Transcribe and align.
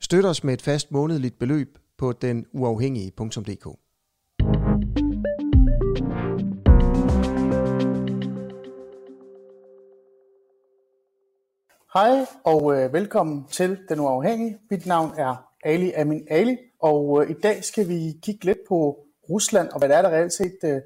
Støt 0.00 0.24
os 0.24 0.44
med 0.44 0.54
et 0.54 0.62
fast 0.62 0.92
månedligt 0.92 1.38
beløb 1.38 1.78
på 1.98 2.12
den 2.12 2.46
uafhængige.dk. 2.52 3.66
Hej 11.94 12.26
og 12.44 12.76
øh, 12.76 12.92
velkommen 12.92 13.44
til 13.50 13.78
Den 13.88 14.00
Uafhængige. 14.00 14.58
Mit 14.70 14.86
navn 14.86 15.12
er 15.16 15.36
Ali 15.64 15.92
Amin 15.92 16.26
Ali, 16.30 16.56
og 16.82 17.22
øh, 17.22 17.30
i 17.30 17.34
dag 17.42 17.64
skal 17.64 17.88
vi 17.88 18.12
kigge 18.22 18.44
lidt 18.44 18.58
på 18.68 18.98
Rusland 19.30 19.68
og 19.68 19.78
hvad 19.78 19.88
der 19.88 19.96
er, 19.96 20.02
der 20.02 20.10
reelt 20.10 20.32
set 20.32 20.58
øh, 20.64 20.80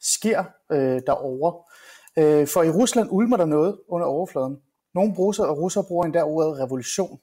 sker 0.00 0.44
øh, 0.72 1.00
derovre. 1.06 1.62
Øh, 2.18 2.46
for 2.46 2.62
i 2.62 2.70
Rusland 2.70 3.08
ulmer 3.10 3.36
der 3.36 3.44
noget 3.44 3.78
under 3.88 4.06
overfladen. 4.06 4.56
Nogle 4.94 5.14
bruger 5.14 5.44
og 5.44 5.58
russere 5.58 5.84
bruger 5.84 6.04
endda 6.04 6.22
ordet 6.22 6.58
revolution. 6.58 7.18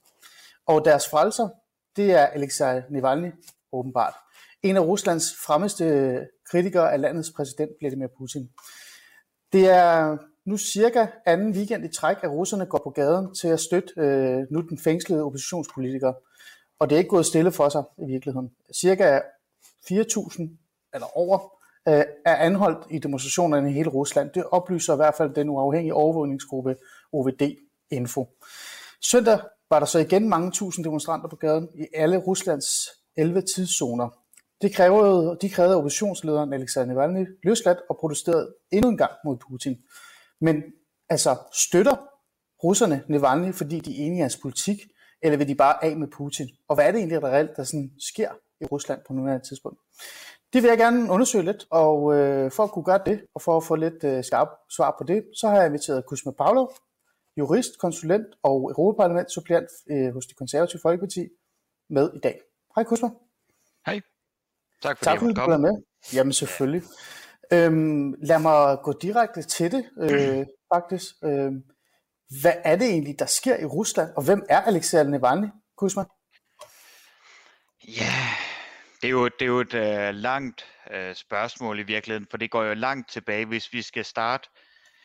Og 0.66 0.84
deres 0.84 1.08
frelser, 1.08 1.48
det 1.96 2.12
er 2.12 2.26
Alexei 2.26 2.80
Navalny, 2.90 3.32
åbenbart. 3.72 4.14
En 4.62 4.76
af 4.76 4.80
Ruslands 4.80 5.24
fremmeste 5.46 6.26
kritikere 6.50 6.92
af 6.92 7.00
landets 7.00 7.32
præsident, 7.36 7.70
Vladimir 7.80 8.06
Putin. 8.18 8.50
Det 9.52 9.70
er 9.70 10.16
nu 10.44 10.56
cirka 10.56 11.06
anden 11.26 11.52
weekend 11.52 11.84
i 11.84 11.88
træk, 11.88 12.16
at 12.22 12.30
russerne 12.30 12.66
går 12.66 12.80
på 12.84 12.90
gaden 12.90 13.34
til 13.34 13.48
at 13.48 13.60
støtte 13.60 13.92
øh, 13.96 14.46
nu 14.50 14.60
den 14.60 14.78
fængslede 14.78 15.22
oppositionspolitiker. 15.22 16.12
Og 16.78 16.90
det 16.90 16.96
er 16.96 16.98
ikke 16.98 17.10
gået 17.10 17.26
stille 17.26 17.52
for 17.52 17.68
sig 17.68 17.82
i 17.98 18.06
virkeligheden. 18.06 18.50
Cirka 18.74 19.20
4.000 19.90 20.42
eller 20.94 21.18
over 21.18 21.38
øh, 21.88 22.04
er 22.24 22.36
anholdt 22.36 22.86
i 22.90 22.98
demonstrationerne 22.98 23.70
i 23.70 23.72
hele 23.72 23.90
Rusland. 23.90 24.30
Det 24.30 24.44
oplyser 24.50 24.92
i 24.92 24.96
hvert 24.96 25.14
fald 25.14 25.34
den 25.34 25.48
uafhængige 25.48 25.94
overvågningsgruppe 25.94 26.76
OVD 27.12 27.42
Info. 27.90 28.28
Søndag 29.00 29.38
var 29.74 29.78
der 29.78 29.86
så 29.86 29.98
igen 29.98 30.28
mange 30.28 30.50
tusind 30.50 30.84
demonstranter 30.84 31.28
på 31.28 31.36
gaden 31.36 31.68
i 31.74 31.86
alle 31.94 32.16
Ruslands 32.16 32.88
11 33.16 33.42
tidszoner. 33.42 34.08
Det 34.62 34.74
krævede, 34.74 35.38
de 35.42 35.50
krævede 35.50 35.76
oppositionslederen 35.76 36.52
Alexander 36.52 36.94
Navalny 36.94 37.26
løsladt 37.42 37.78
og 37.90 37.96
protesterede 38.00 38.54
endnu 38.72 38.90
en 38.90 38.96
gang 38.96 39.12
mod 39.24 39.36
Putin. 39.36 39.76
Men 40.40 40.62
altså, 41.08 41.36
støtter 41.52 41.96
russerne 42.64 43.02
Navalny, 43.08 43.54
fordi 43.54 43.80
de 43.80 43.90
er 43.90 44.06
enige 44.06 44.18
i 44.18 44.20
hans 44.20 44.38
politik, 44.42 44.78
eller 45.22 45.38
vil 45.38 45.48
de 45.48 45.54
bare 45.54 45.84
af 45.84 45.96
med 45.96 46.08
Putin? 46.08 46.48
Og 46.68 46.74
hvad 46.74 46.86
er 46.86 46.90
det 46.90 46.98
egentlig, 46.98 47.22
der 47.22 47.28
reelt 47.28 47.56
der 47.56 47.64
sådan 47.64 47.90
sker 48.10 48.30
i 48.60 48.64
Rusland 48.64 49.00
på 49.06 49.12
nuværende 49.12 49.48
tidspunkt? 49.48 49.78
Det 50.52 50.62
vil 50.62 50.68
jeg 50.68 50.78
gerne 50.78 51.10
undersøge 51.10 51.44
lidt, 51.44 51.66
og 51.70 52.14
øh, 52.14 52.50
for 52.50 52.62
at 52.62 52.70
kunne 52.70 52.84
gøre 52.84 53.00
det, 53.06 53.20
og 53.34 53.42
for 53.42 53.56
at 53.56 53.64
få 53.64 53.74
lidt 53.74 54.04
øh, 54.04 54.24
skarp 54.24 54.48
svar 54.76 54.94
på 54.98 55.04
det, 55.04 55.24
så 55.40 55.48
har 55.48 55.56
jeg 55.56 55.66
inviteret 55.66 56.06
Kusma 56.06 56.32
Pavlov, 56.32 56.72
jurist, 57.38 57.78
konsulent 57.78 58.26
og 58.42 58.70
Europaparlamentssuppleant 58.70 59.68
øh, 59.90 60.14
hos 60.14 60.26
det 60.26 60.36
konservative 60.36 60.80
Folkeparti, 60.82 61.28
med 61.90 62.10
i 62.14 62.18
dag. 62.18 62.40
Hej 62.74 62.84
Kusma. 62.84 63.08
Hej. 63.86 64.00
Tak 64.82 64.98
for 64.98 65.04
tak, 65.04 65.20
det, 65.20 65.36
du 65.36 65.40
er 65.40 65.56
med. 65.58 65.82
Jamen 66.14 66.32
selvfølgelig. 66.32 66.82
Øhm, 67.52 68.12
lad 68.12 68.38
mig 68.38 68.78
gå 68.82 68.92
direkte 69.02 69.42
til 69.42 69.72
det, 69.72 69.84
øh, 70.00 70.46
faktisk. 70.74 71.14
Øhm, 71.24 71.62
hvad 72.42 72.52
er 72.64 72.76
det 72.76 72.86
egentlig, 72.88 73.18
der 73.18 73.26
sker 73.26 73.56
i 73.56 73.64
Rusland, 73.64 74.10
og 74.16 74.24
hvem 74.24 74.42
er 74.48 74.60
Alexei 74.60 75.04
Navalny, 75.04 75.46
Kusma? 75.76 76.04
Ja, 77.88 78.14
det 79.00 79.08
er 79.08 79.10
jo, 79.10 79.24
det 79.24 79.42
er 79.42 79.46
jo 79.46 79.60
et 79.60 79.74
uh, 79.74 80.14
langt 80.14 80.66
uh, 80.90 81.14
spørgsmål 81.14 81.78
i 81.78 81.82
virkeligheden, 81.82 82.26
for 82.30 82.36
det 82.36 82.50
går 82.50 82.62
jo 82.64 82.74
langt 82.74 83.10
tilbage, 83.10 83.46
hvis 83.46 83.72
vi 83.72 83.82
skal 83.82 84.04
starte, 84.04 84.48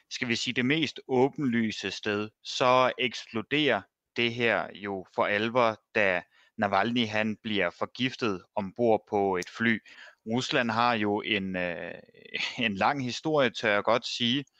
skal 0.10 0.28
vi 0.28 0.36
sige 0.36 0.54
det 0.54 0.66
mest 0.66 1.00
åbenlyse 1.08 1.92
sted, 1.92 2.30
så 2.44 2.92
eksploderer 2.98 3.82
det 4.16 4.34
her 4.34 4.68
jo 4.74 5.06
for 5.16 5.26
alvor, 5.26 5.82
da 5.96 6.22
Navalny 6.58 7.08
han 7.08 7.38
bliver 7.44 7.70
forgiftet 7.70 8.44
ombord 8.56 9.04
på 9.10 9.38
et 9.38 9.50
fly. 9.50 9.80
Rusland 10.28 10.72
har 10.72 10.94
jo 10.94 11.22
en, 11.22 11.56
øh, 11.56 11.94
en 12.66 12.76
lang 12.76 13.04
historie, 13.04 13.50
tør 13.50 13.74
jeg 13.74 13.84
godt 13.84 14.06
sige, 14.06 14.40
Øh, 14.40 14.59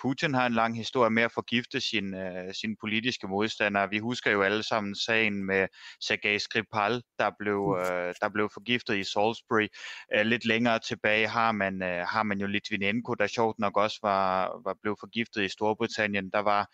Putin 0.00 0.34
har 0.34 0.46
en 0.46 0.52
lang 0.52 0.76
historie 0.76 1.10
med 1.10 1.22
at 1.22 1.32
forgifte 1.32 1.80
sin, 1.80 2.14
øh, 2.14 2.54
sin 2.54 2.76
politiske 2.80 3.28
modstandere. 3.28 3.90
Vi 3.90 3.98
husker 3.98 4.30
jo 4.30 4.42
alle 4.42 4.62
sammen 4.62 4.94
sagen 4.94 5.44
med 5.44 5.68
Sergej 6.00 6.38
Skripal, 6.38 7.02
der 7.18 7.30
blev, 7.38 7.76
mm. 7.78 7.80
øh, 7.80 8.14
der 8.20 8.28
blev 8.34 8.50
forgiftet 8.52 8.96
i 8.96 9.04
Salisbury. 9.04 9.66
lidt 10.24 10.44
længere 10.44 10.78
tilbage 10.78 11.28
har 11.28 11.52
man, 11.52 11.80
har 11.82 12.22
man 12.22 12.40
jo 12.40 12.46
Litvinenko, 12.46 13.14
der 13.14 13.26
sjovt 13.26 13.58
nok 13.58 13.76
også 13.76 13.98
var, 14.02 14.60
var 14.64 14.76
blevet 14.82 14.98
forgiftet 15.00 15.42
i 15.42 15.48
Storbritannien. 15.48 16.30
Der 16.30 16.38
var 16.38 16.68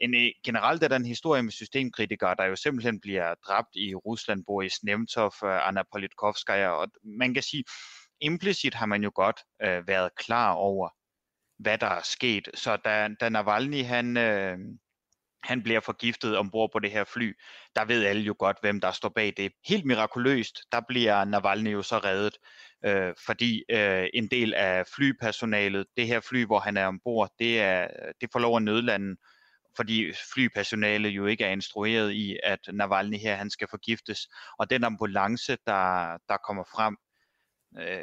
en, 0.00 0.32
generelt 0.44 0.82
er 0.82 0.88
der 0.88 0.96
en 0.96 1.04
historie 1.04 1.42
med 1.42 1.52
systemkritikere, 1.52 2.34
der 2.38 2.44
jo 2.44 2.56
simpelthen 2.56 3.00
bliver 3.00 3.34
dræbt 3.46 3.68
i 3.74 3.94
Rusland, 3.94 4.44
Boris 4.46 4.82
Nemtsov, 4.82 5.32
Anna 5.42 5.82
Politkovskaya, 5.92 6.68
og 6.68 6.88
man 7.04 7.34
kan 7.34 7.42
sige, 7.42 7.64
implicit 8.20 8.74
har 8.74 8.86
man 8.86 9.02
jo 9.02 9.10
godt 9.14 9.40
øh, 9.62 9.88
været 9.88 10.10
klar 10.16 10.52
over, 10.52 10.88
hvad 11.58 11.78
der 11.78 11.86
er 11.86 12.02
sket. 12.04 12.48
Så 12.54 12.76
da, 12.76 13.08
da 13.20 13.28
Navalny 13.28 13.84
han, 13.84 14.16
øh, 14.16 14.58
han 15.42 15.62
bliver 15.62 15.80
forgiftet 15.80 16.36
ombord 16.36 16.72
på 16.72 16.78
det 16.78 16.90
her 16.90 17.04
fly, 17.04 17.32
der 17.76 17.84
ved 17.84 18.04
alle 18.04 18.22
jo 18.22 18.34
godt, 18.38 18.56
hvem 18.60 18.80
der 18.80 18.92
står 18.92 19.08
bag 19.08 19.32
det. 19.36 19.52
Helt 19.68 19.84
mirakuløst, 19.84 20.60
der 20.72 20.80
bliver 20.88 21.24
Navalny 21.24 21.72
jo 21.72 21.82
så 21.82 21.98
reddet, 21.98 22.38
øh, 22.84 23.14
fordi 23.26 23.64
øh, 23.70 24.08
en 24.14 24.28
del 24.28 24.54
af 24.54 24.86
flypersonalet, 24.86 25.86
det 25.96 26.06
her 26.06 26.20
fly, 26.20 26.46
hvor 26.46 26.58
han 26.58 26.76
er 26.76 26.86
ombord, 26.86 27.30
det, 27.38 27.60
er, 27.60 27.88
det 28.20 28.28
får 28.32 28.38
lov 28.38 28.56
at 28.56 28.62
nødlande, 28.62 29.16
fordi 29.76 30.12
flypersonalet 30.34 31.08
jo 31.10 31.26
ikke 31.26 31.44
er 31.44 31.50
instrueret 31.50 32.12
i, 32.12 32.38
at 32.42 32.58
Navalny 32.72 33.18
her, 33.18 33.34
han 33.36 33.50
skal 33.50 33.68
forgiftes. 33.70 34.28
Og 34.58 34.70
den 34.70 34.84
ambulance, 34.84 35.56
der, 35.66 36.16
der 36.28 36.36
kommer 36.36 36.64
frem, 36.64 36.96
øh, 37.78 37.98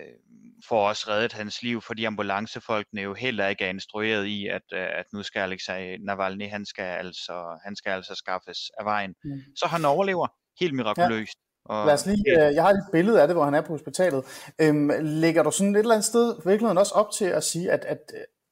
får 0.69 0.87
også 0.89 1.05
reddet 1.07 1.33
hans 1.33 1.61
liv, 1.63 1.81
fordi 1.81 2.03
ambulancefolkene 2.05 3.01
jo 3.01 3.13
heller 3.13 3.47
ikke 3.47 3.65
er 3.65 3.69
instrueret 3.69 4.25
i, 4.25 4.47
at, 4.47 4.61
øh, 4.73 4.87
at 4.99 5.05
nu 5.13 5.23
skal 5.23 5.39
Alexei 5.39 5.97
Navalny, 5.97 6.49
han 6.49 6.65
skal 6.65 6.83
altså, 6.83 7.59
han 7.63 7.75
skal 7.75 7.91
altså 7.91 8.15
skaffes 8.15 8.71
af 8.79 8.85
vejen. 8.85 9.15
Mm. 9.23 9.31
Så 9.55 9.67
han 9.67 9.85
overlever 9.85 10.27
helt 10.59 10.73
mirakuløst. 10.73 11.37
Ja. 11.37 11.73
Og, 11.73 11.85
Lad 11.85 11.93
os 11.93 12.05
lige, 12.05 12.47
øh, 12.47 12.55
jeg 12.55 12.63
har 12.63 12.69
et 12.69 12.87
billede 12.91 13.21
af 13.21 13.27
det, 13.27 13.35
hvor 13.35 13.45
han 13.45 13.53
er 13.53 13.61
på 13.61 13.73
hospitalet. 13.73 14.51
Øhm, 14.61 14.89
lægger 15.01 15.43
du 15.43 15.51
sådan 15.51 15.75
et 15.75 15.79
eller 15.79 15.95
andet 15.95 16.05
sted 16.05 16.35
virkeligheden 16.45 16.77
også 16.77 16.93
op 16.93 17.11
til 17.11 17.25
at 17.25 17.43
sige, 17.43 17.71
at, 17.71 17.85
at, 17.85 17.99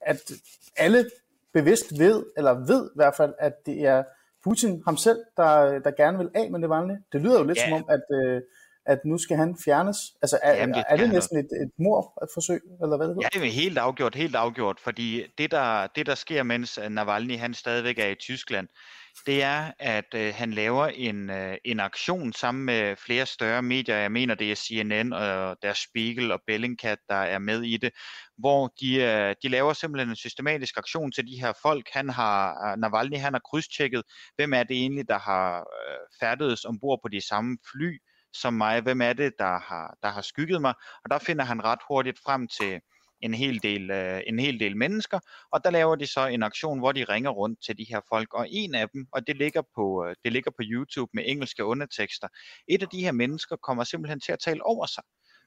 at 0.02 0.31
alle 0.78 1.09
bevidst 1.53 2.00
ved, 2.00 2.25
eller 2.38 2.53
ved 2.53 2.85
i 2.85 2.96
hvert 2.96 3.16
fald, 3.16 3.34
at 3.40 3.53
det 3.66 3.85
er 3.85 4.03
Putin 4.44 4.81
ham 4.85 4.97
selv, 4.97 5.19
der, 5.38 5.79
der 5.79 5.91
gerne 5.91 6.18
vil 6.18 6.29
af 6.35 6.52
med 6.52 6.59
Navalny? 6.59 6.94
Det 7.13 7.22
lyder 7.22 7.40
jo 7.40 7.46
lidt 7.46 7.57
ja. 7.57 7.63
som 7.63 7.73
om, 7.73 7.85
at... 7.90 8.02
Øh, 8.25 8.41
at 8.86 9.00
nu 9.06 9.18
skal 9.18 9.38
han 9.38 9.58
fjernes? 9.66 9.98
Altså 10.22 10.40
er, 10.44 10.56
Jamen, 10.56 10.76
det, 10.76 10.84
er 10.90 10.98
det 10.98 11.10
næsten 11.10 11.38
et, 11.38 11.50
et 11.64 11.72
mordforsøg, 11.80 12.62
eller 12.82 12.98
hvad 12.98 13.08
det 13.08 13.18
Ja, 13.22 13.40
det 13.40 13.48
er 13.48 13.52
helt 13.52 13.78
afgjort, 13.78 14.16
helt 14.16 14.36
afgjort, 14.36 14.80
fordi 14.80 15.26
det 15.38 15.52
der, 15.52 15.88
det 15.88 16.06
der 16.06 16.16
sker, 16.16 16.44
mens 16.44 16.80
Navalny 16.90 17.38
han 17.38 17.54
stadigvæk 17.54 18.00
er 18.00 18.08
i 18.08 18.16
Tyskland, 18.16 18.68
det 19.26 19.44
er, 19.44 19.72
at 19.80 20.14
øh, 20.16 20.34
han 20.36 20.52
laver 20.52 20.88
en, 20.88 21.30
øh, 21.30 21.58
en 21.66 21.80
aktion 21.80 22.34
sammen 22.34 22.66
med 22.66 22.96
flere 22.96 23.26
større 23.26 23.62
medier. 23.62 23.96
Jeg 23.96 24.12
mener, 24.12 24.35
det 24.35 24.52
er 24.52 24.56
CNN 24.56 25.14
og 25.14 25.58
Der 25.62 25.74
Spiegel 25.74 26.32
og 26.32 26.40
Bellingcat, 26.47 26.97
der 27.09 27.16
er 27.16 27.40
med 27.40 27.62
i 27.62 27.78
det, 27.78 27.91
hvor 28.38 28.74
de, 28.82 28.96
øh, 28.96 29.36
de 29.44 29.50
laver 29.50 29.74
simpelthen 29.74 30.09
en 30.09 30.16
systematisk 30.16 30.78
aktion 30.78 31.12
til 31.12 31.28
de 31.28 31.41
her 31.41 31.53
folk. 31.62 31.90
Han 31.94 32.09
har, 32.09 32.76
Navalny 32.76 33.18
han 33.18 33.34
har 33.34 33.41
krydstjekket, 33.52 34.03
hvem 34.36 34.53
er 34.53 34.64
det 34.64 34.78
egentlig, 34.78 35.08
der 35.08 35.20
har 35.20 35.58
øh, 35.58 35.97
færdedes 36.20 36.66
ombord 36.66 37.00
på 37.03 37.08
de 37.08 37.28
samme 37.28 37.58
fly, 37.72 37.97
som 38.34 38.53
mig, 38.53 38.82
hvem 38.82 39.02
er 39.02 39.14
det, 39.14 39.34
der 39.40 39.59
har, 39.59 39.97
der 40.03 40.09
har 40.09 40.22
skygget 40.22 40.62
mig, 40.62 40.74
og 41.03 41.09
der 41.09 41.20
finder 41.20 41.46
han 41.46 41.64
ret 41.64 41.80
hurtigt 41.90 42.20
frem 42.26 42.47
til 42.47 42.82
en 43.22 43.34
hel, 43.34 43.64
del, 43.64 43.91
øh, 43.91 44.22
en 44.28 44.40
hel 44.40 44.59
del 44.59 44.78
mennesker, 44.78 45.20
og 45.52 45.64
der 45.64 45.70
laver 45.70 45.96
de 45.96 46.08
så 46.08 46.28
en 46.28 46.44
aktion, 46.44 46.80
hvor 46.80 46.91
de 46.91 47.03
ringer 47.03 47.30
rundt 47.30 47.59
til 47.66 47.78
de 47.78 47.85
her 47.90 48.02
folk, 48.09 48.34
og 48.34 48.47
en 48.50 48.76
af 48.76 48.90
dem, 48.90 49.08
og 49.12 49.28
det 49.28 49.38
ligger 49.38 49.62
på, 49.76 50.06
øh, 50.06 50.16
det 50.24 50.34
ligger 50.34 50.52
på 50.52 50.62
YouTube 50.62 51.09
med 51.14 51.24
engelske 51.28 51.66
undertekster, 51.66 52.28
et 52.68 52.82
af 52.82 52.88
de 52.88 53.02
her 53.03 53.12
mennesker 53.12 53.56
kommer 53.56 53.84
simpelthen 53.84 54.20
til 54.20 54.32
at 54.32 54.40
tale 54.40 54.66
over 54.66 54.86
sig, 54.86 55.03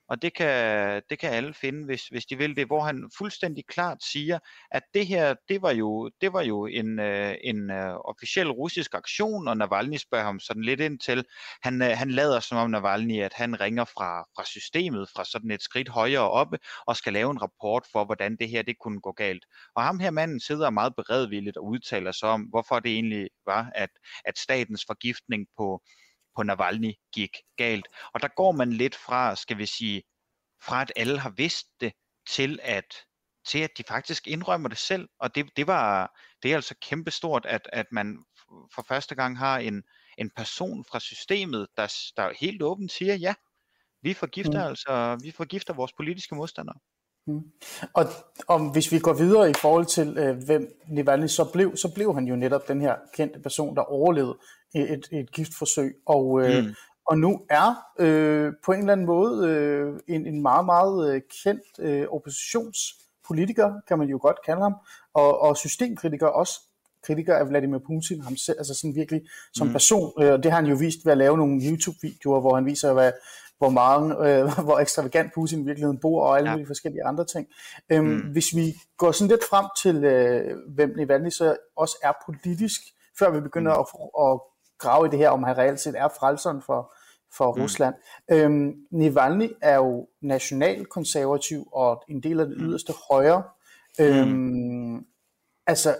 og 0.08 0.22
det 0.22 0.34
kan, 0.34 1.02
det 1.10 1.18
kan 1.18 1.30
alle 1.30 1.54
finde, 1.54 1.84
hvis, 1.84 2.06
hvis 2.06 2.26
de 2.26 2.38
vil 2.38 2.56
det, 2.56 2.66
hvor 2.66 2.80
han 2.80 3.10
fuldstændig 3.18 3.64
klart 3.66 3.98
siger, 4.04 4.38
at 4.70 4.82
det 4.94 5.06
her, 5.06 5.34
det 5.48 5.62
var 5.62 5.70
jo, 5.70 6.10
det 6.20 6.32
var 6.32 6.42
jo 6.42 6.66
en, 6.66 7.00
øh, 7.00 7.34
en 7.44 7.70
øh, 7.70 7.94
officiel 7.94 8.50
russisk 8.50 8.94
aktion, 8.94 9.48
og 9.48 9.56
Navalny 9.56 9.96
spørger 9.96 10.24
ham 10.24 10.40
sådan 10.40 10.62
lidt 10.62 10.80
ind 10.80 10.98
til, 10.98 11.24
han, 11.62 11.82
øh, 11.82 11.88
han 11.88 12.10
lader 12.10 12.40
som 12.40 12.58
om 12.58 12.70
Navalny, 12.70 13.22
at 13.22 13.32
han 13.32 13.60
ringer 13.60 13.84
fra, 13.84 14.22
fra 14.36 14.44
systemet, 14.44 15.08
fra 15.16 15.24
sådan 15.24 15.50
et 15.50 15.62
skridt 15.62 15.88
højere 15.88 16.30
oppe, 16.30 16.58
og 16.86 16.96
skal 16.96 17.12
lave 17.12 17.30
en 17.30 17.42
rapport 17.42 17.86
for, 17.92 18.04
hvordan 18.04 18.36
det 18.36 18.48
her, 18.48 18.62
det 18.62 18.78
kunne 18.78 19.00
gå 19.00 19.12
galt. 19.12 19.44
Og 19.74 19.82
ham 19.82 20.00
her 20.00 20.10
manden 20.10 20.40
sidder 20.40 20.70
meget 20.70 20.94
beredvilligt 20.96 21.56
og 21.56 21.66
udtaler 21.66 22.12
sig 22.12 22.28
om, 22.28 22.42
hvorfor 22.42 22.80
det 22.80 22.92
egentlig 22.92 23.28
var, 23.46 23.70
at, 23.74 23.90
at 24.24 24.38
statens 24.38 24.84
forgiftning 24.86 25.46
på, 25.58 25.82
på 26.36 26.42
Navalny 26.42 26.92
gik 27.12 27.36
galt. 27.56 27.88
Og 28.12 28.22
der 28.22 28.28
går 28.36 28.52
man 28.52 28.72
lidt 28.72 28.94
fra, 28.94 29.36
skal 29.36 29.58
vi 29.58 29.66
sige, 29.66 30.02
fra 30.62 30.82
at 30.82 30.92
alle 30.96 31.18
har 31.18 31.30
vidst 31.30 31.66
det, 31.80 31.92
til 32.28 32.60
at, 32.62 32.94
til 33.46 33.58
at 33.58 33.70
de 33.78 33.84
faktisk 33.88 34.26
indrømmer 34.28 34.68
det 34.68 34.78
selv. 34.78 35.08
Og 35.20 35.34
det, 35.34 35.50
det, 35.56 35.66
var, 35.66 36.16
det 36.42 36.52
er 36.52 36.56
altså 36.56 36.74
kæmpestort, 36.82 37.46
at, 37.46 37.68
at 37.72 37.86
man 37.92 38.24
for 38.74 38.84
første 38.88 39.14
gang 39.14 39.38
har 39.38 39.58
en, 39.58 39.82
en 40.18 40.30
person 40.30 40.84
fra 40.84 41.00
systemet, 41.00 41.66
der, 41.76 41.94
der 42.16 42.32
helt 42.40 42.62
åbent 42.62 42.92
siger, 42.92 43.14
ja, 43.14 43.34
vi 44.02 44.14
forgifter 44.14 44.64
mm. 44.64 44.68
altså, 44.68 45.18
vi 45.22 45.30
forgifter 45.30 45.74
vores 45.74 45.92
politiske 45.92 46.34
modstandere. 46.34 46.78
Mm. 47.26 47.52
Og 47.94 48.04
om 48.48 48.68
hvis 48.68 48.92
vi 48.92 48.98
går 48.98 49.12
videre 49.12 49.50
i 49.50 49.54
forhold 49.54 49.86
til, 49.86 50.18
øh, 50.18 50.36
hvem 50.44 50.80
Navalny 50.88 51.26
så 51.26 51.44
blev, 51.52 51.76
så 51.76 51.94
blev 51.94 52.14
han 52.14 52.24
jo 52.24 52.36
netop 52.36 52.68
den 52.68 52.80
her 52.80 52.96
kendte 53.14 53.40
person, 53.40 53.76
der 53.76 53.82
overlevede 53.82 54.38
et, 54.74 55.08
et 55.12 55.32
giftforsøg. 55.32 55.96
Og, 56.06 56.42
øh, 56.42 56.64
mm. 56.64 56.74
og 57.06 57.18
nu 57.18 57.40
er 57.50 57.74
øh, 57.98 58.52
på 58.64 58.72
en 58.72 58.78
eller 58.78 58.92
anden 58.92 59.06
måde 59.06 59.48
øh, 59.48 60.00
en, 60.08 60.26
en 60.26 60.42
meget, 60.42 60.64
meget 60.64 61.14
øh, 61.14 61.20
kendt 61.44 61.62
øh, 61.78 62.06
oppositionspolitiker, 62.10 63.72
kan 63.88 63.98
man 63.98 64.08
jo 64.08 64.18
godt 64.22 64.36
kalde 64.46 64.62
ham, 64.62 64.74
og, 65.14 65.40
og 65.40 65.56
systemkritiker 65.56 66.26
også, 66.26 66.60
kritiker 67.06 67.34
af 67.34 67.48
Vladimir 67.48 67.78
Putin, 67.78 68.20
ham 68.20 68.36
selv, 68.36 68.58
altså 68.58 68.74
sådan 68.74 68.94
virkelig 68.94 69.22
som 69.54 69.66
mm. 69.66 69.72
person. 69.72 70.12
Øh, 70.22 70.42
det 70.42 70.44
har 70.44 70.60
han 70.60 70.66
jo 70.66 70.76
vist 70.76 70.98
ved 71.04 71.12
at 71.12 71.18
lave 71.18 71.36
nogle 71.38 71.62
YouTube-videoer, 71.62 72.40
hvor 72.40 72.54
han 72.54 72.66
viser, 72.66 72.92
hvad, 72.92 73.12
hvor 73.58 73.68
mange, 73.68 74.14
øh, 74.28 74.44
hvor 74.66 74.78
ekstravagant 74.78 75.34
Putin 75.34 75.60
i 75.60 75.64
virkeligheden 75.64 75.98
bor, 75.98 76.26
og 76.26 76.36
alle 76.36 76.50
ja. 76.50 76.54
mulige 76.54 76.66
forskellige 76.66 77.04
andre 77.04 77.24
ting. 77.24 77.46
Øhm, 77.92 78.06
mm. 78.06 78.20
Hvis 78.32 78.56
vi 78.56 78.74
går 78.96 79.12
sådan 79.12 79.30
lidt 79.30 79.44
frem 79.50 79.66
til, 79.82 80.04
øh, 80.04 80.56
hvem 80.74 80.92
Navalny 80.96 81.30
så 81.30 81.56
også 81.76 81.96
er 82.02 82.12
politisk, 82.26 82.80
før 83.18 83.30
vi 83.30 83.40
begynder 83.40 83.74
mm. 83.74 83.80
at, 83.80 83.86
at 84.26 84.40
grave 84.78 85.06
i 85.06 85.10
det 85.10 85.18
her, 85.18 85.30
om 85.30 85.42
han 85.42 85.58
reelt 85.58 85.80
set 85.80 85.94
er 85.98 86.08
frelseren 86.08 86.62
for, 86.62 86.94
for 87.36 87.54
mm. 87.54 87.62
Rusland. 87.62 87.94
Øhm, 88.30 88.74
Navalny 88.90 89.48
er 89.62 89.76
jo 89.76 90.08
nationalkonservativ 90.22 91.68
og 91.72 92.04
en 92.08 92.22
del 92.22 92.40
af 92.40 92.46
det 92.46 92.58
mm. 92.58 92.66
yderste 92.66 92.92
højre. 93.10 93.42
Øhm, 94.00 94.28
mm. 94.28 95.06
Altså, 95.66 95.96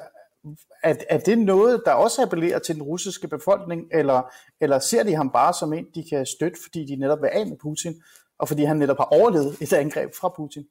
er, 0.83 0.95
er 1.11 1.19
det 1.19 1.39
noget, 1.39 1.83
der 1.85 1.93
også 1.93 2.23
appellerer 2.23 2.59
til 2.59 2.75
den 2.75 2.83
russiske 2.83 3.29
befolkning, 3.29 3.83
eller, 3.93 4.23
eller 4.61 4.79
ser 4.79 5.03
de 5.03 5.15
ham 5.15 5.31
bare 5.31 5.55
som 5.55 5.73
en, 5.73 5.87
de 5.95 6.05
kan 6.09 6.27
støtte, 6.27 6.59
fordi 6.63 6.87
de 6.87 6.97
netop 6.97 7.23
vil 7.23 7.31
af 7.33 7.47
med 7.47 7.57
Putin, 7.63 8.03
og 8.39 8.49
fordi 8.49 8.65
han 8.65 8.77
netop 8.77 8.97
har 8.97 9.05
overlevet 9.05 9.57
et 9.61 9.73
angreb 9.73 10.11
fra 10.21 10.29
Putin? 10.37 10.67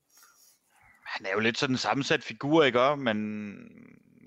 Han 1.06 1.26
er 1.26 1.32
jo 1.34 1.40
lidt 1.40 1.58
sådan 1.58 1.74
en 1.74 1.78
sammensat 1.78 2.24
figur, 2.24 2.64
ikke? 2.64 2.96
Men 2.98 3.18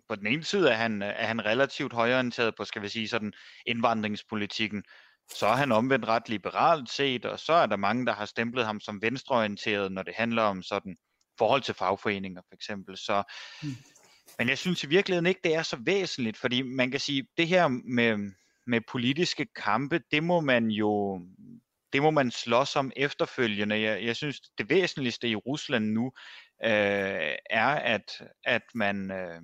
på 0.08 0.16
den 0.16 0.26
ene 0.26 0.44
side 0.44 0.70
er 0.70 0.74
han, 0.74 1.02
er 1.02 1.26
han 1.26 1.44
relativt 1.44 1.92
højorienteret 1.92 2.54
på, 2.54 2.64
skal 2.64 2.82
vi 2.82 2.88
sige, 2.88 3.08
sådan 3.08 3.32
indvandringspolitikken. 3.66 4.82
Så 5.34 5.46
er 5.46 5.56
han 5.56 5.72
omvendt 5.72 6.04
ret 6.08 6.28
liberalt 6.28 6.90
set, 6.90 7.24
og 7.24 7.38
så 7.38 7.52
er 7.52 7.66
der 7.66 7.76
mange, 7.76 8.06
der 8.06 8.12
har 8.12 8.24
stemplet 8.24 8.66
ham 8.66 8.80
som 8.80 9.02
venstreorienteret, 9.02 9.92
når 9.92 10.02
det 10.02 10.14
handler 10.16 10.42
om 10.42 10.62
sådan 10.62 10.96
forhold 11.38 11.62
til 11.62 11.74
fagforeninger 11.74 12.42
for 12.48 12.54
eksempel. 12.54 12.96
Så, 12.96 13.22
mm. 13.62 13.68
Men 14.38 14.48
jeg 14.48 14.58
synes 14.58 14.84
i 14.84 14.88
virkeligheden 14.88 15.26
ikke, 15.26 15.40
det 15.44 15.54
er 15.54 15.62
så 15.62 15.78
væsentligt, 15.80 16.36
fordi 16.36 16.62
man 16.62 16.90
kan 16.90 17.00
sige, 17.00 17.26
det 17.36 17.48
her 17.48 17.68
med, 17.68 18.32
med 18.66 18.80
politiske 18.88 19.46
kampe, 19.56 20.00
det 20.10 20.22
må 20.22 20.40
man 20.40 20.70
jo 20.70 21.20
det 21.92 22.02
må 22.02 22.10
man 22.10 22.30
slås 22.30 22.76
om 22.76 22.92
efterfølgende. 22.96 23.80
Jeg, 23.80 24.04
jeg 24.04 24.16
synes, 24.16 24.40
det 24.58 24.70
væsentligste 24.70 25.28
i 25.28 25.36
Rusland 25.36 25.84
nu 25.84 26.12
øh, 26.64 27.34
er, 27.50 27.68
at, 27.68 28.22
at 28.44 28.62
man 28.74 29.10
øh, 29.10 29.40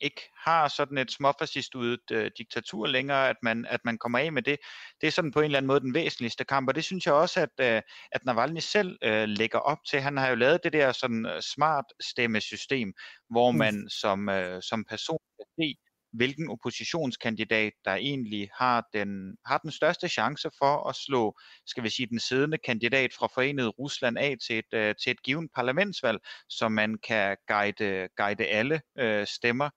ikke 0.00 0.20
har 0.44 0.68
sådan 0.68 0.98
et 0.98 1.10
småfascistudet 1.10 2.10
øh, 2.12 2.30
diktatur 2.38 2.86
længere, 2.86 3.28
at 3.28 3.36
man, 3.42 3.66
at 3.68 3.80
man 3.84 3.98
kommer 3.98 4.18
af 4.18 4.32
med 4.32 4.42
det. 4.42 4.58
Det 5.00 5.06
er 5.06 5.10
sådan 5.10 5.30
på 5.30 5.40
en 5.40 5.44
eller 5.44 5.58
anden 5.58 5.66
måde 5.66 5.80
den 5.80 5.94
væsentligste 5.94 6.44
kamp, 6.44 6.68
og 6.68 6.74
det 6.74 6.84
synes 6.84 7.06
jeg 7.06 7.14
også, 7.14 7.40
at, 7.40 7.74
øh, 7.74 7.82
at 8.12 8.24
Navalny 8.24 8.58
selv 8.58 8.98
øh, 9.02 9.28
lægger 9.28 9.58
op 9.58 9.78
til. 9.88 10.00
Han 10.00 10.16
har 10.16 10.28
jo 10.28 10.34
lavet 10.34 10.64
det 10.64 10.72
der 10.72 10.92
sådan 10.92 11.26
uh, 11.26 11.40
smart 11.40 11.84
stemmesystem, 12.00 12.92
hvor 13.30 13.50
mm. 13.50 13.58
man 13.58 13.88
som, 13.88 14.28
øh, 14.28 14.62
som 14.62 14.84
person 14.84 15.18
kan 15.38 15.46
se, 15.60 15.74
hvilken 16.12 16.50
oppositionskandidat, 16.50 17.72
der 17.84 17.94
egentlig 17.94 18.50
har 18.54 18.88
den, 18.92 19.36
har 19.46 19.58
den 19.58 19.70
største 19.70 20.08
chance 20.08 20.50
for 20.58 20.88
at 20.88 20.96
slå, 20.96 21.38
skal 21.66 21.82
vi 21.82 21.88
sige, 21.88 22.06
den 22.06 22.20
siddende 22.20 22.58
kandidat 22.58 23.10
fra 23.18 23.26
Forenet 23.26 23.78
Rusland 23.78 24.18
af 24.18 24.36
til 24.46 24.58
et, 24.58 24.88
uh, 24.90 24.94
til 25.02 25.10
et 25.10 25.22
givet 25.22 25.50
parlamentsvalg, 25.54 26.18
så 26.48 26.68
man 26.68 26.98
kan 27.08 27.36
guide, 27.48 28.08
guide 28.16 28.46
alle 28.46 28.80
uh, 29.02 29.24
stemmer 29.26 29.70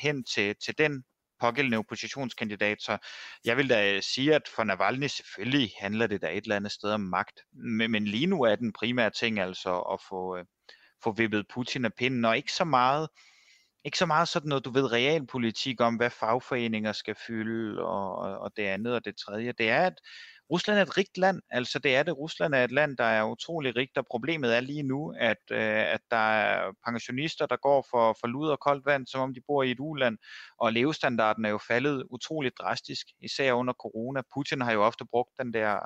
hen 0.00 0.24
til, 0.24 0.56
til 0.64 0.78
den 0.78 1.04
pågældende 1.40 1.78
oppositionskandidat. 1.78 2.82
Så 2.82 2.98
jeg 3.44 3.56
vil 3.56 3.70
da 3.70 3.94
øh, 3.94 4.02
sige, 4.02 4.34
at 4.34 4.48
for 4.48 4.64
Navalny 4.64 5.06
selvfølgelig 5.06 5.70
handler 5.80 6.06
det 6.06 6.22
da 6.22 6.30
et 6.30 6.42
eller 6.42 6.56
andet 6.56 6.72
sted 6.72 6.90
om 6.90 7.00
magt. 7.00 7.40
Men, 7.52 7.90
men 7.90 8.04
lige 8.04 8.26
nu 8.26 8.42
er 8.42 8.56
den 8.56 8.72
primære 8.72 9.10
ting 9.10 9.40
altså 9.40 9.78
at 9.78 10.00
få, 10.08 10.36
øh, 10.36 10.44
få 11.04 11.12
vippet 11.12 11.48
Putin 11.54 11.84
af 11.84 11.94
pinden, 11.94 12.24
og 12.24 12.36
ikke 12.36 12.52
så 12.52 12.64
meget 12.64 13.08
ikke 13.84 13.98
så 13.98 14.06
meget 14.06 14.28
sådan 14.28 14.48
noget, 14.48 14.64
du 14.64 14.70
ved, 14.70 14.92
realpolitik 14.92 15.80
om, 15.80 15.96
hvad 15.96 16.10
fagforeninger 16.10 16.92
skal 16.92 17.14
fylde, 17.26 17.82
og, 17.82 18.16
og 18.16 18.52
det 18.56 18.62
andet 18.62 18.94
og 18.94 19.04
det 19.04 19.16
tredje. 19.16 19.52
Det 19.52 19.70
er, 19.70 19.86
at 19.86 20.00
Rusland 20.50 20.78
er 20.78 20.82
et 20.82 20.96
rigt 20.96 21.18
land, 21.18 21.40
altså 21.50 21.78
det 21.78 21.96
er 21.96 22.02
det. 22.02 22.18
Rusland 22.18 22.54
er 22.54 22.64
et 22.64 22.72
land, 22.72 22.96
der 22.96 23.04
er 23.04 23.24
utrolig 23.24 23.76
rigt, 23.76 23.98
og 23.98 24.06
problemet 24.10 24.56
er 24.56 24.60
lige 24.60 24.82
nu, 24.82 25.14
at, 25.18 25.42
øh, 25.50 25.92
at 25.94 26.00
der 26.10 26.16
er 26.16 26.72
pensionister, 26.86 27.46
der 27.46 27.56
går 27.56 27.86
for, 27.90 28.16
for 28.20 28.26
lud 28.26 28.48
og 28.48 28.60
koldt 28.60 28.86
vand, 28.86 29.06
som 29.06 29.20
om 29.20 29.34
de 29.34 29.40
bor 29.46 29.62
i 29.62 29.70
et 29.70 29.80
uland, 29.80 30.18
og 30.58 30.72
levestandarden 30.72 31.44
er 31.44 31.50
jo 31.50 31.58
faldet 31.58 32.04
utroligt 32.10 32.58
drastisk, 32.58 33.06
især 33.20 33.52
under 33.52 33.72
corona. 33.72 34.22
Putin 34.34 34.60
har 34.60 34.72
jo 34.72 34.82
ofte 34.82 35.04
brugt 35.04 35.30
den 35.38 35.52
der 35.54 35.78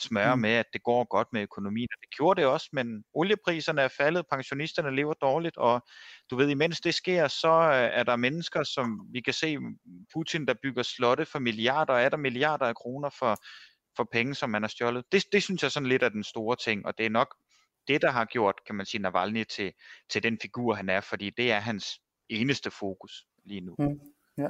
smør 0.00 0.34
mm. 0.34 0.40
med, 0.40 0.50
at 0.50 0.66
det 0.72 0.82
går 0.82 1.04
godt 1.04 1.28
med 1.32 1.42
økonomien, 1.42 1.88
og 1.92 2.00
det 2.00 2.10
gjorde 2.16 2.40
det 2.40 2.48
også, 2.48 2.68
men 2.72 3.04
oliepriserne 3.14 3.82
er 3.82 3.88
faldet, 3.88 4.26
pensionisterne 4.32 4.96
lever 4.96 5.14
dårligt, 5.14 5.56
og 5.56 5.86
du 6.30 6.36
ved, 6.36 6.48
imens 6.48 6.80
det 6.80 6.94
sker, 6.94 7.28
så 7.28 7.52
øh, 7.52 7.98
er 7.98 8.02
der 8.02 8.16
mennesker, 8.16 8.62
som 8.62 9.00
vi 9.12 9.20
kan 9.20 9.34
se 9.34 9.58
Putin, 10.14 10.46
der 10.46 10.54
bygger 10.62 10.82
slotte 10.82 11.24
for 11.26 11.38
milliarder, 11.38 11.92
og 11.92 12.02
er 12.02 12.08
der 12.08 12.16
milliarder 12.16 12.66
af 12.66 12.74
kroner 12.74 13.10
for, 13.18 13.36
for 13.96 14.08
penge, 14.12 14.34
som 14.34 14.50
man 14.50 14.62
har 14.62 14.68
stjålet. 14.68 15.04
Det, 15.12 15.24
det 15.32 15.42
synes 15.42 15.62
jeg 15.62 15.72
sådan 15.72 15.88
lidt 15.88 16.02
er 16.02 16.08
den 16.08 16.24
store 16.24 16.56
ting, 16.56 16.86
og 16.86 16.98
det 16.98 17.06
er 17.06 17.10
nok 17.10 17.36
det, 17.88 18.02
der 18.02 18.10
har 18.10 18.24
gjort, 18.24 18.54
kan 18.66 18.74
man 18.74 18.86
sige, 18.86 19.02
Navalny 19.02 19.44
til, 19.44 19.72
til 20.10 20.22
den 20.22 20.38
figur, 20.42 20.74
han 20.74 20.88
er, 20.88 21.00
fordi 21.00 21.30
det 21.30 21.52
er 21.52 21.58
hans 21.58 22.00
eneste 22.28 22.70
fokus 22.70 23.26
lige 23.44 23.60
nu. 23.60 23.74
Mm, 23.78 24.00
ja. 24.38 24.48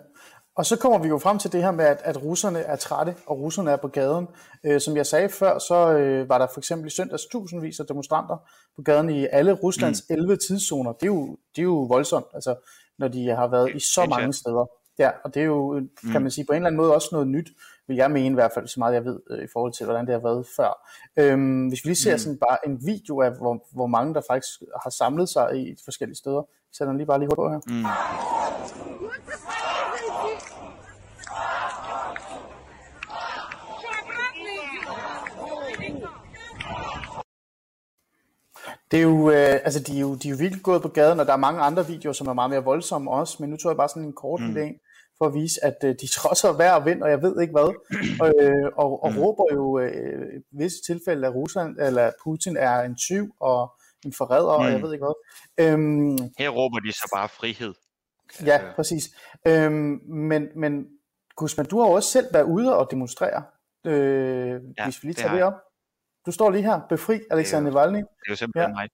Og 0.56 0.66
så 0.66 0.78
kommer 0.78 0.98
vi 0.98 1.08
jo 1.08 1.18
frem 1.18 1.38
til 1.38 1.52
det 1.52 1.62
her 1.62 1.70
med, 1.70 1.84
at, 1.84 2.00
at 2.04 2.22
russerne 2.22 2.58
er 2.58 2.76
trætte, 2.76 3.14
og 3.26 3.38
russerne 3.38 3.70
er 3.70 3.76
på 3.76 3.88
gaden. 3.88 4.28
Øh, 4.64 4.80
som 4.80 4.96
jeg 4.96 5.06
sagde 5.06 5.28
før, 5.28 5.58
så 5.58 5.96
øh, 5.98 6.28
var 6.28 6.38
der 6.38 6.46
for 6.54 6.60
eksempel 6.60 6.86
i 6.86 6.90
søndags 6.90 7.26
tusindvis 7.26 7.80
af 7.80 7.86
demonstranter 7.86 8.36
på 8.76 8.82
gaden 8.82 9.10
i 9.10 9.26
alle 9.26 9.52
Ruslands 9.52 10.02
mm. 10.10 10.14
11 10.14 10.36
tidszoner. 10.36 10.92
Det 10.92 11.02
er, 11.02 11.06
jo, 11.06 11.36
det 11.56 11.62
er 11.62 11.66
jo 11.66 11.82
voldsomt, 11.82 12.26
altså, 12.34 12.54
når 12.98 13.08
de 13.08 13.26
har 13.28 13.48
været 13.48 13.74
i 13.74 13.78
så 13.78 14.06
mange 14.06 14.32
steder. 14.32 14.66
Ja, 14.98 15.10
og 15.24 15.34
det 15.34 15.40
er 15.40 15.46
jo, 15.46 15.72
kan 16.02 16.12
mm. 16.14 16.22
man 16.22 16.30
sige, 16.30 16.44
på 16.46 16.52
en 16.52 16.56
eller 16.56 16.66
anden 16.66 16.76
måde 16.76 16.94
også 16.94 17.08
noget 17.12 17.28
nyt, 17.28 17.48
vil 17.90 17.96
jeg 17.96 18.10
mene 18.10 18.32
i 18.34 18.34
hvert 18.34 18.52
fald, 18.54 18.68
så 18.68 18.80
meget 18.80 18.94
jeg 18.94 19.04
ved 19.04 19.20
øh, 19.30 19.44
i 19.44 19.46
forhold 19.52 19.72
til, 19.72 19.84
hvordan 19.86 20.06
det 20.06 20.12
har 20.12 20.20
været 20.20 20.46
før. 20.56 20.72
Øhm, 21.16 21.68
hvis 21.68 21.84
vi 21.84 21.88
lige 21.88 21.96
ser 21.96 22.14
mm. 22.14 22.18
sådan 22.18 22.38
bare 22.38 22.58
en 22.66 22.86
video 22.86 23.20
af, 23.20 23.30
hvor, 23.38 23.66
hvor 23.74 23.86
mange 23.86 24.14
der 24.14 24.22
faktisk 24.30 24.60
har 24.82 24.90
samlet 24.90 25.28
sig 25.28 25.46
i 25.60 25.76
forskellige 25.84 26.16
steder. 26.16 26.36
Jeg 26.36 26.74
sætter 26.76 26.92
den 26.92 26.96
lige 26.96 27.06
bare 27.06 27.18
lige 27.18 27.36
på 27.36 27.48
her. 27.48 27.60
Mm. 27.66 27.84
Det 38.90 38.98
er 38.98 39.02
jo, 39.02 39.30
øh, 39.30 39.54
altså 39.66 39.80
de 39.80 39.96
er 39.96 40.00
jo, 40.00 40.14
de 40.14 40.28
er 40.28 40.32
jo 40.32 40.36
virkelig 40.38 40.62
gået 40.62 40.82
på 40.82 40.88
gaden, 40.88 41.20
og 41.20 41.26
der 41.26 41.32
er 41.32 41.36
mange 41.36 41.60
andre 41.60 41.86
videoer, 41.86 42.12
som 42.12 42.26
er 42.26 42.32
meget 42.32 42.50
mere 42.50 42.64
voldsomme 42.64 43.10
også, 43.10 43.36
men 43.40 43.50
nu 43.50 43.56
tror 43.56 43.70
jeg 43.70 43.76
bare 43.76 43.88
sådan 43.88 44.04
en 44.04 44.12
kort 44.12 44.40
mm. 44.40 44.56
idé 44.56 44.89
for 45.20 45.26
at 45.26 45.34
vise, 45.34 45.64
at 45.64 45.78
øh, 45.84 45.94
de 46.00 46.06
trodser 46.16 46.52
hver 46.52 46.72
og 46.72 46.84
vind, 46.86 47.02
og 47.02 47.10
jeg 47.10 47.22
ved 47.22 47.40
ikke 47.42 47.52
hvad, 47.52 47.70
og, 48.22 48.28
øh, 48.40 48.68
og, 48.76 49.04
og 49.04 49.12
mm. 49.12 49.18
råber 49.18 49.44
jo 49.52 49.78
øh, 49.78 50.36
i 50.36 50.58
visse 50.58 50.78
tilfælde, 50.88 51.26
at 51.26 51.34
Rusland, 51.34 51.76
eller 51.78 52.10
Putin 52.24 52.56
er 52.56 52.76
en 52.80 52.96
tyv 52.96 53.26
og 53.40 53.72
en 54.04 54.12
forræder, 54.12 54.56
mm. 54.58 54.64
og 54.64 54.72
jeg 54.72 54.82
ved 54.82 54.92
ikke 54.92 55.06
hvad. 55.06 55.16
Øhm, 55.64 56.18
Her 56.38 56.50
råber 56.50 56.78
de 56.78 56.92
så 56.92 57.08
bare 57.14 57.28
frihed. 57.28 57.74
Ja, 58.46 58.58
præcis. 58.76 59.04
Øhm, 59.46 60.00
men, 60.30 60.48
men 60.56 60.86
Guzman, 61.36 61.66
du 61.66 61.80
har 61.80 61.86
også 61.86 62.10
selv 62.10 62.26
været 62.32 62.44
ude 62.44 62.78
og 62.78 62.88
demonstrere, 62.90 63.42
øh, 63.86 64.60
ja, 64.78 64.84
hvis 64.84 65.02
vi 65.02 65.08
lige 65.08 65.14
tager 65.14 65.32
det, 65.32 65.36
det 65.36 65.44
op. 65.44 65.58
Du 66.26 66.32
står 66.32 66.50
lige 66.50 66.62
her, 66.62 66.80
befri 66.88 67.20
Alexander 67.30 67.70
Navalny. 67.70 67.96
Det 67.98 68.26
er 68.26 68.30
jo 68.30 68.36
simpelthen 68.36 68.70
ja. 68.70 68.74
mig. 68.74 68.88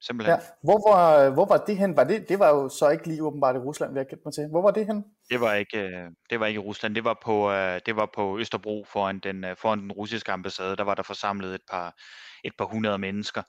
Simpelthen. 0.00 0.38
Ja. 0.38 0.46
Hvor, 0.62 0.90
var, 0.90 1.30
hvor 1.30 1.46
var 1.46 1.56
det 1.56 1.76
hen? 1.76 1.96
Var 1.96 2.04
det, 2.04 2.28
det 2.28 2.38
var 2.38 2.48
jo 2.48 2.68
så 2.68 2.88
ikke 2.88 3.06
lige 3.06 3.22
åbenbart 3.22 3.56
i 3.56 3.58
Rusland, 3.58 3.92
vi 3.92 3.98
har 3.98 4.04
kendt 4.04 4.24
mig 4.24 4.34
til. 4.34 4.48
Hvor 4.48 4.62
var 4.62 4.70
det 4.70 4.86
hen? 4.86 5.04
Det 5.30 5.40
var 5.40 5.54
ikke, 5.54 5.78
øh, 5.78 6.10
det 6.30 6.40
var 6.40 6.46
ikke 6.46 6.60
i 6.60 6.64
Rusland. 6.64 6.94
Det 6.94 7.04
var 7.04 7.18
på, 7.22 7.50
øh, 7.50 7.80
det 7.86 7.96
var 7.96 8.10
på 8.14 8.38
Østerbro 8.38 8.84
foran 8.84 9.18
den, 9.18 9.44
øh, 9.44 9.56
foran 9.56 9.80
den 9.80 9.92
russiske 9.92 10.32
ambassade. 10.32 10.76
Der 10.76 10.84
var 10.84 10.94
der 10.94 11.02
forsamlet 11.02 11.54
et 11.54 11.62
par, 11.70 11.96
et 12.44 12.52
par 12.58 12.64
hundrede 12.64 12.98
mennesker. 12.98 13.42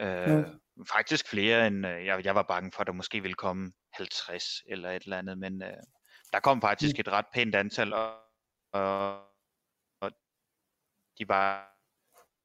Mm. 0.00 0.44
Faktisk 0.92 1.28
flere 1.28 1.66
end, 1.66 1.86
jeg, 1.86 2.24
jeg 2.24 2.34
var 2.34 2.42
bange 2.42 2.72
for, 2.72 2.80
at 2.80 2.86
der 2.86 2.92
måske 2.92 3.20
ville 3.20 3.34
komme 3.34 3.72
50 3.92 4.44
eller 4.66 4.90
et 4.90 5.02
eller 5.02 5.18
andet, 5.18 5.38
men 5.38 5.62
øh, 5.62 5.76
der 6.32 6.40
kom 6.40 6.60
faktisk 6.60 6.96
mm. 6.96 7.00
et 7.00 7.08
ret 7.08 7.24
pænt 7.34 7.54
antal, 7.54 7.92
og, 7.92 8.14
og, 8.72 9.20
og 10.00 10.10
de 11.18 11.28
var 11.28 11.74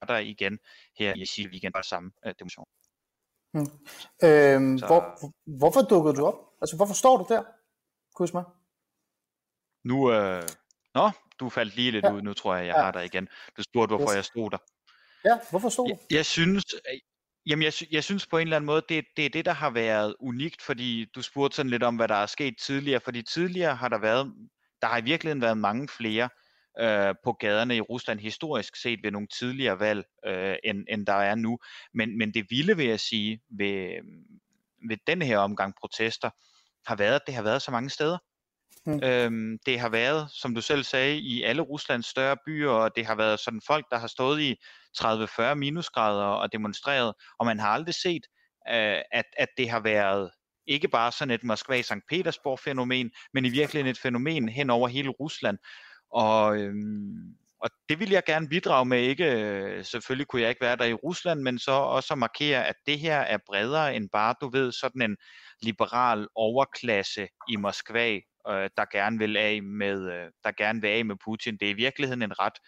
der 0.07 0.17
igen 0.17 0.59
her 0.97 1.13
i 1.15 1.25
Sil 1.31 1.49
weekend 1.51 1.73
var 1.75 1.81
samme 1.81 2.11
øh, 2.25 2.33
demonstration. 2.39 2.67
Hmm. 3.53 3.67
Øhm, 4.23 4.77
så... 4.77 4.85
hvor, 4.85 5.01
hvorfor 5.59 5.81
dukkede 5.81 6.15
du 6.15 6.25
op? 6.25 6.39
Altså, 6.61 6.75
hvorfor 6.75 6.93
står 6.93 7.17
du 7.17 7.25
der, 7.29 7.43
Kusma? 8.15 8.43
Nu, 9.83 10.11
øh... 10.11 10.43
Nå, 10.95 11.11
du 11.39 11.49
faldt 11.49 11.75
lige 11.75 11.91
lidt 11.91 12.05
ja. 12.05 12.13
ud, 12.13 12.21
nu 12.21 12.33
tror 12.33 12.55
jeg, 12.55 12.65
jeg 12.65 12.75
ja. 12.75 12.83
har 12.83 12.91
dig 12.91 13.05
igen. 13.05 13.27
Du 13.57 13.63
spurgte, 13.63 13.95
hvorfor 13.95 14.11
yes. 14.11 14.15
jeg 14.15 14.25
stod 14.25 14.49
der. 14.49 14.57
Ja, 15.25 15.39
hvorfor 15.49 15.69
stod 15.69 15.87
du? 15.87 15.97
Jeg, 16.09 16.17
jeg 16.17 16.25
synes, 16.25 16.65
Jamen, 17.45 17.63
jeg, 17.63 17.73
jeg 17.91 18.03
synes 18.03 18.27
på 18.27 18.37
en 18.37 18.47
eller 18.47 18.55
anden 18.55 18.65
måde, 18.65 18.81
det, 18.89 19.05
det 19.17 19.25
er 19.25 19.29
det, 19.29 19.45
der 19.45 19.51
har 19.51 19.69
været 19.69 20.15
unikt, 20.19 20.61
fordi 20.61 21.05
du 21.15 21.21
spurgte 21.21 21.55
sådan 21.55 21.69
lidt 21.69 21.83
om, 21.83 21.95
hvad 21.95 22.07
der 22.07 22.15
er 22.15 22.25
sket 22.25 22.55
tidligere, 22.61 22.99
fordi 22.99 23.21
tidligere 23.21 23.75
har 23.75 23.89
der 23.89 23.97
været, 23.97 24.33
der 24.81 24.87
har 24.87 24.97
i 24.97 25.03
virkeligheden 25.03 25.41
været 25.41 25.57
mange 25.57 25.87
flere 25.87 26.29
øh, 26.79 27.15
på 27.23 27.33
gaderne 27.33 27.75
i 27.75 27.81
Rusland 27.81 28.19
historisk 28.19 28.75
set 28.75 28.99
ved 29.03 29.11
nogle 29.11 29.27
tidligere 29.27 29.79
valg, 29.79 30.05
øh, 30.25 30.55
end, 30.63 30.85
end 30.89 31.05
der 31.05 31.13
er 31.13 31.35
nu. 31.35 31.59
Men, 31.93 32.17
men 32.17 32.33
det 32.33 32.45
vilde, 32.49 32.77
vil 32.77 32.85
jeg 32.85 32.99
sige, 32.99 33.41
ved, 33.49 33.97
ved 34.89 34.97
denne 35.07 35.25
her 35.25 35.37
omgang 35.37 35.73
protester, 35.79 36.29
har 36.87 36.95
været, 36.95 37.15
at 37.15 37.21
det 37.27 37.35
har 37.35 37.43
været 37.43 37.61
så 37.61 37.71
mange 37.71 37.89
steder. 37.89 38.17
Mm. 38.85 39.03
Øhm, 39.03 39.59
det 39.65 39.79
har 39.79 39.89
været, 39.89 40.27
som 40.31 40.55
du 40.55 40.61
selv 40.61 40.83
sagde, 40.83 41.17
i 41.17 41.43
alle 41.43 41.61
Ruslands 41.61 42.05
større 42.05 42.37
byer, 42.45 42.69
og 42.69 42.95
det 42.95 43.05
har 43.05 43.15
været 43.15 43.39
sådan 43.39 43.61
folk, 43.67 43.85
der 43.91 43.97
har 43.97 44.07
stået 44.07 44.41
i 44.41 44.55
30-40 44.97 45.53
minusgrader 45.53 46.25
og 46.25 46.51
demonstreret, 46.53 47.13
og 47.39 47.45
man 47.45 47.59
har 47.59 47.69
aldrig 47.69 47.95
set, 47.95 48.23
øh, 48.69 49.01
at, 49.11 49.25
at 49.37 49.47
det 49.57 49.69
har 49.69 49.79
været 49.79 50.31
ikke 50.67 50.87
bare 50.87 51.11
sådan 51.11 51.31
et 51.31 51.43
Moskva-St. 51.43 52.05
Petersborg 52.09 52.59
fænomen, 52.59 53.11
men 53.33 53.45
i 53.45 53.49
virkeligheden 53.49 53.91
et 53.91 53.99
fænomen 53.99 54.49
hen 54.49 54.69
over 54.69 54.87
hele 54.87 55.09
Rusland. 55.09 55.57
Og, 56.13 56.57
øhm, 56.57 57.35
og 57.59 57.69
det 57.89 57.99
vil 57.99 58.09
jeg 58.09 58.23
gerne 58.25 58.49
bidrage 58.49 58.85
med. 58.85 58.99
Ikke, 58.99 59.31
øh, 59.31 59.85
selvfølgelig 59.85 60.27
kunne 60.27 60.41
jeg 60.41 60.49
ikke 60.49 60.61
være 60.61 60.75
der 60.75 60.85
i 60.85 60.93
Rusland, 60.93 61.41
men 61.41 61.59
så 61.59 61.71
også 61.71 62.15
markere, 62.15 62.67
at 62.67 62.75
det 62.85 62.99
her 62.99 63.17
er 63.19 63.37
bredere 63.45 63.95
end 63.95 64.09
bare, 64.09 64.35
du 64.41 64.49
ved, 64.49 64.71
sådan 64.71 65.01
en 65.01 65.17
liberal 65.61 66.27
overklasse 66.35 67.27
i 67.49 67.55
Moskva, 67.55 68.13
øh, 68.49 68.69
der 68.77 68.91
gerne 68.91 69.19
vil 69.19 69.37
af 69.37 69.63
med, 69.63 70.11
øh, 70.11 70.31
der 70.43 70.51
gerne 70.51 70.81
vil 70.81 70.87
af 70.87 71.05
med 71.05 71.15
Putin. 71.25 71.57
Det 71.57 71.65
er 71.65 71.73
i 71.73 71.83
virkeligheden 71.85 72.21
en 72.21 72.39
ret 72.39 72.59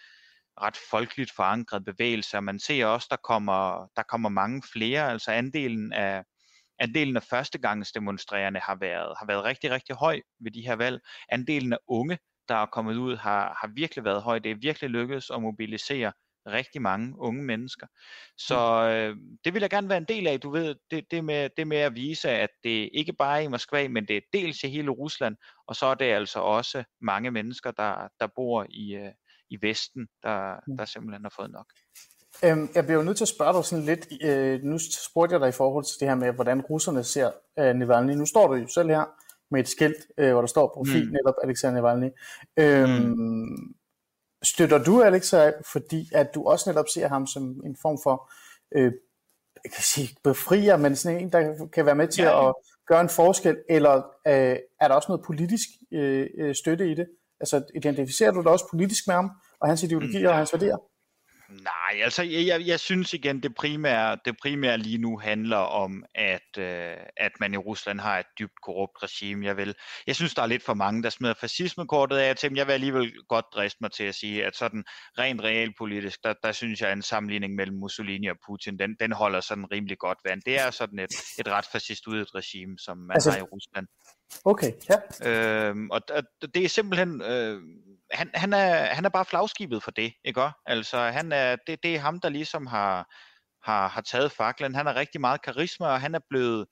ret 0.61 0.77
folkeligt 0.89 1.31
forankret 1.35 1.85
bevægelse, 1.85 2.37
og 2.37 2.43
man 2.43 2.59
ser 2.59 2.85
også, 2.85 3.07
der 3.09 3.17
kommer, 3.23 3.87
der 3.95 4.03
kommer 4.03 4.29
mange 4.29 4.63
flere, 4.73 5.11
altså 5.11 5.31
andelen 5.31 5.93
af, 5.93 6.23
andelen 6.79 7.15
af 7.15 7.23
førstegangsdemonstrerende 7.23 8.59
har 8.59 8.77
været, 8.81 9.13
har 9.19 9.25
været 9.27 9.43
rigtig, 9.43 9.71
rigtig 9.71 9.95
høj 9.95 10.21
ved 10.39 10.51
de 10.51 10.61
her 10.61 10.75
valg. 10.75 10.99
Andelen 11.29 11.73
af 11.73 11.77
unge, 11.87 12.17
der 12.49 12.55
er 12.55 12.65
kommet 12.65 12.95
ud, 12.95 13.15
har, 13.15 13.57
har 13.61 13.71
virkelig 13.75 14.03
været 14.05 14.23
høj. 14.23 14.39
Det 14.39 14.51
er 14.51 14.55
virkelig 14.61 14.89
lykkedes 14.89 15.29
at 15.29 15.41
mobilisere 15.41 16.11
rigtig 16.47 16.81
mange 16.81 17.19
unge 17.19 17.43
mennesker. 17.43 17.87
Så 18.37 18.83
mm. 18.83 18.89
øh, 18.89 19.15
det 19.45 19.53
vil 19.53 19.61
jeg 19.61 19.69
gerne 19.69 19.89
være 19.89 19.97
en 19.97 20.05
del 20.07 20.27
af, 20.27 20.39
du 20.39 20.49
ved, 20.49 20.75
det, 20.91 21.05
det, 21.11 21.23
med, 21.23 21.49
det 21.57 21.67
med 21.67 21.77
at 21.77 21.95
vise, 21.95 22.29
at 22.29 22.49
det 22.63 22.89
ikke 22.93 23.13
bare 23.13 23.37
er 23.39 23.43
i 23.43 23.47
Moskva, 23.47 23.87
men 23.87 24.07
det 24.07 24.17
er 24.17 24.21
dels 24.33 24.63
i 24.63 24.67
hele 24.67 24.89
Rusland, 24.89 25.35
og 25.67 25.75
så 25.75 25.85
er 25.85 25.95
det 25.95 26.05
altså 26.05 26.39
også 26.39 26.83
mange 27.01 27.31
mennesker, 27.31 27.71
der, 27.71 28.07
der 28.19 28.27
bor 28.35 28.65
i, 28.69 28.95
øh, 28.95 29.11
i 29.49 29.57
Vesten, 29.61 30.07
der, 30.23 30.55
mm. 30.67 30.77
der 30.77 30.85
simpelthen 30.85 31.23
har 31.23 31.33
fået 31.35 31.51
nok. 31.51 31.65
Øhm, 32.43 32.69
jeg 32.75 32.83
bliver 32.83 32.97
jo 32.97 33.03
nødt 33.03 33.17
til 33.17 33.23
at 33.23 33.35
spørge 33.35 33.53
dig 33.53 33.65
sådan 33.65 33.85
lidt, 33.85 34.07
øh, 34.23 34.61
nu 34.63 34.77
spurgte 35.09 35.33
jeg 35.33 35.41
dig 35.41 35.49
i 35.49 35.51
forhold 35.61 35.85
til 35.85 35.99
det 35.99 36.07
her 36.07 36.15
med, 36.15 36.31
hvordan 36.31 36.61
russerne 36.61 37.03
ser 37.03 37.31
øh, 37.59 37.73
Navalny. 37.73 38.13
Nu 38.13 38.25
står 38.25 38.47
du 38.47 38.53
jo 38.53 38.67
selv 38.67 38.89
her 38.89 39.05
med 39.51 39.59
et 39.59 39.67
skilt, 39.67 40.07
øh, 40.17 40.31
hvor 40.31 40.41
der 40.41 40.47
står 40.47 40.71
profil 40.73 41.05
mm. 41.05 41.11
netop 41.11 41.35
Alexander 41.43 41.81
Navalny. 41.81 42.09
Øhm, 42.57 42.89
mm. 42.89 43.75
Støtter 44.43 44.83
du 44.83 45.01
Alexej, 45.01 45.53
fordi 45.71 46.09
at 46.13 46.35
du 46.35 46.43
også 46.43 46.69
netop 46.69 46.85
ser 46.93 47.07
ham 47.07 47.27
som 47.27 47.43
en 47.43 47.75
form 47.81 47.99
for, 48.03 48.31
øh, 48.75 48.91
jeg 49.63 49.71
kan 49.71 49.83
sige 49.83 50.15
befrier, 50.23 50.77
men 50.77 50.95
sådan 50.95 51.21
en, 51.21 51.31
der 51.31 51.67
kan 51.73 51.85
være 51.85 51.95
med 51.95 52.07
til 52.07 52.23
ja. 52.23 52.49
at 52.49 52.55
gøre 52.87 53.01
en 53.01 53.09
forskel, 53.09 53.57
eller 53.69 53.95
øh, 54.27 54.57
er 54.81 54.87
der 54.87 54.95
også 54.95 55.11
noget 55.11 55.25
politisk 55.25 55.69
øh, 55.91 56.27
øh 56.37 56.55
støtte 56.55 56.91
i 56.91 56.93
det? 56.93 57.07
Altså 57.39 57.63
identificerer 57.75 58.31
du 58.31 58.41
dig 58.41 58.51
også 58.51 58.65
politisk 58.71 59.07
med 59.07 59.15
ham, 59.15 59.31
og 59.61 59.67
hans 59.67 59.83
ideologier 59.83 60.29
mm. 60.29 60.31
og 60.31 60.35
hans 60.35 60.53
værdier? 60.53 60.77
Nej, 61.49 62.01
altså 62.03 62.23
jeg, 62.23 62.47
jeg, 62.47 62.67
jeg 62.67 62.79
synes 62.79 63.13
igen, 63.13 63.43
det 63.43 63.55
primære, 63.55 64.17
det 64.25 64.35
primære 64.41 64.77
lige 64.77 64.97
nu 64.97 65.17
handler 65.17 65.57
om, 65.57 66.05
at, 66.15 66.57
øh, 66.57 66.97
at 67.17 67.31
man 67.39 67.53
i 67.53 67.57
Rusland 67.57 67.99
har 67.99 68.19
et 68.19 68.25
dybt 68.39 68.61
korrupt 68.63 69.03
regime. 69.03 69.45
Jeg, 69.45 69.57
vil, 69.57 69.75
jeg 70.07 70.15
synes, 70.15 70.33
der 70.33 70.41
er 70.41 70.45
lidt 70.47 70.63
for 70.63 70.73
mange, 70.73 71.03
der 71.03 71.09
smider 71.09 71.33
fascismekortet 71.33 72.17
af 72.17 72.35
til, 72.35 72.51
men 72.51 72.57
jeg 72.57 72.67
vil 72.67 72.73
alligevel 72.73 73.13
godt 73.29 73.45
driste 73.53 73.77
mig 73.81 73.91
til 73.91 74.03
at 74.03 74.15
sige, 74.15 74.45
at 74.45 74.55
sådan 74.55 74.83
rent 75.19 75.41
realpolitisk, 75.41 76.23
der, 76.23 76.33
der 76.43 76.51
synes 76.51 76.81
jeg, 76.81 76.89
at 76.89 76.95
en 76.95 77.01
sammenligning 77.01 77.55
mellem 77.55 77.77
Mussolini 77.77 78.27
og 78.27 78.37
Putin, 78.47 78.79
den, 78.79 78.95
den 78.99 79.11
holder 79.11 79.39
sådan 79.39 79.71
rimelig 79.71 79.97
godt 79.97 80.17
vand. 80.25 80.41
Det 80.45 80.59
er 80.59 80.71
sådan 80.71 80.99
et, 80.99 81.09
et 81.39 81.47
ret 81.47 81.65
fascistoidet 81.71 82.35
regime, 82.35 82.77
som 82.77 82.97
man 82.97 83.15
altså, 83.15 83.31
har 83.31 83.37
i 83.37 83.41
Rusland. 83.41 83.87
Okay, 84.45 84.71
ja. 84.89 84.97
Øhm, 85.29 85.89
og, 85.89 86.01
og 86.09 86.23
det 86.55 86.65
er 86.65 86.69
simpelthen... 86.69 87.21
Øh, 87.21 87.61
han, 88.11 88.31
han, 88.33 88.53
er, 88.53 88.85
han 88.93 89.05
er 89.05 89.09
bare 89.09 89.25
flagskibet 89.25 89.83
for 89.83 89.91
det, 89.91 90.13
ikke 90.25 90.41
også? 90.41 90.55
Altså, 90.65 90.97
han 90.97 91.31
er, 91.31 91.55
det, 91.67 91.83
det 91.83 91.95
er 91.95 91.99
ham, 91.99 92.19
der 92.19 92.29
ligesom 92.29 92.67
har, 92.67 93.15
har, 93.63 93.87
har 93.87 94.01
taget 94.01 94.31
faklen. 94.31 94.75
Han 94.75 94.85
har 94.85 94.95
rigtig 94.95 95.21
meget 95.21 95.41
karisma, 95.41 95.87
og 95.87 96.01
han 96.01 96.15
er 96.15 96.19
blevet, 96.29 96.67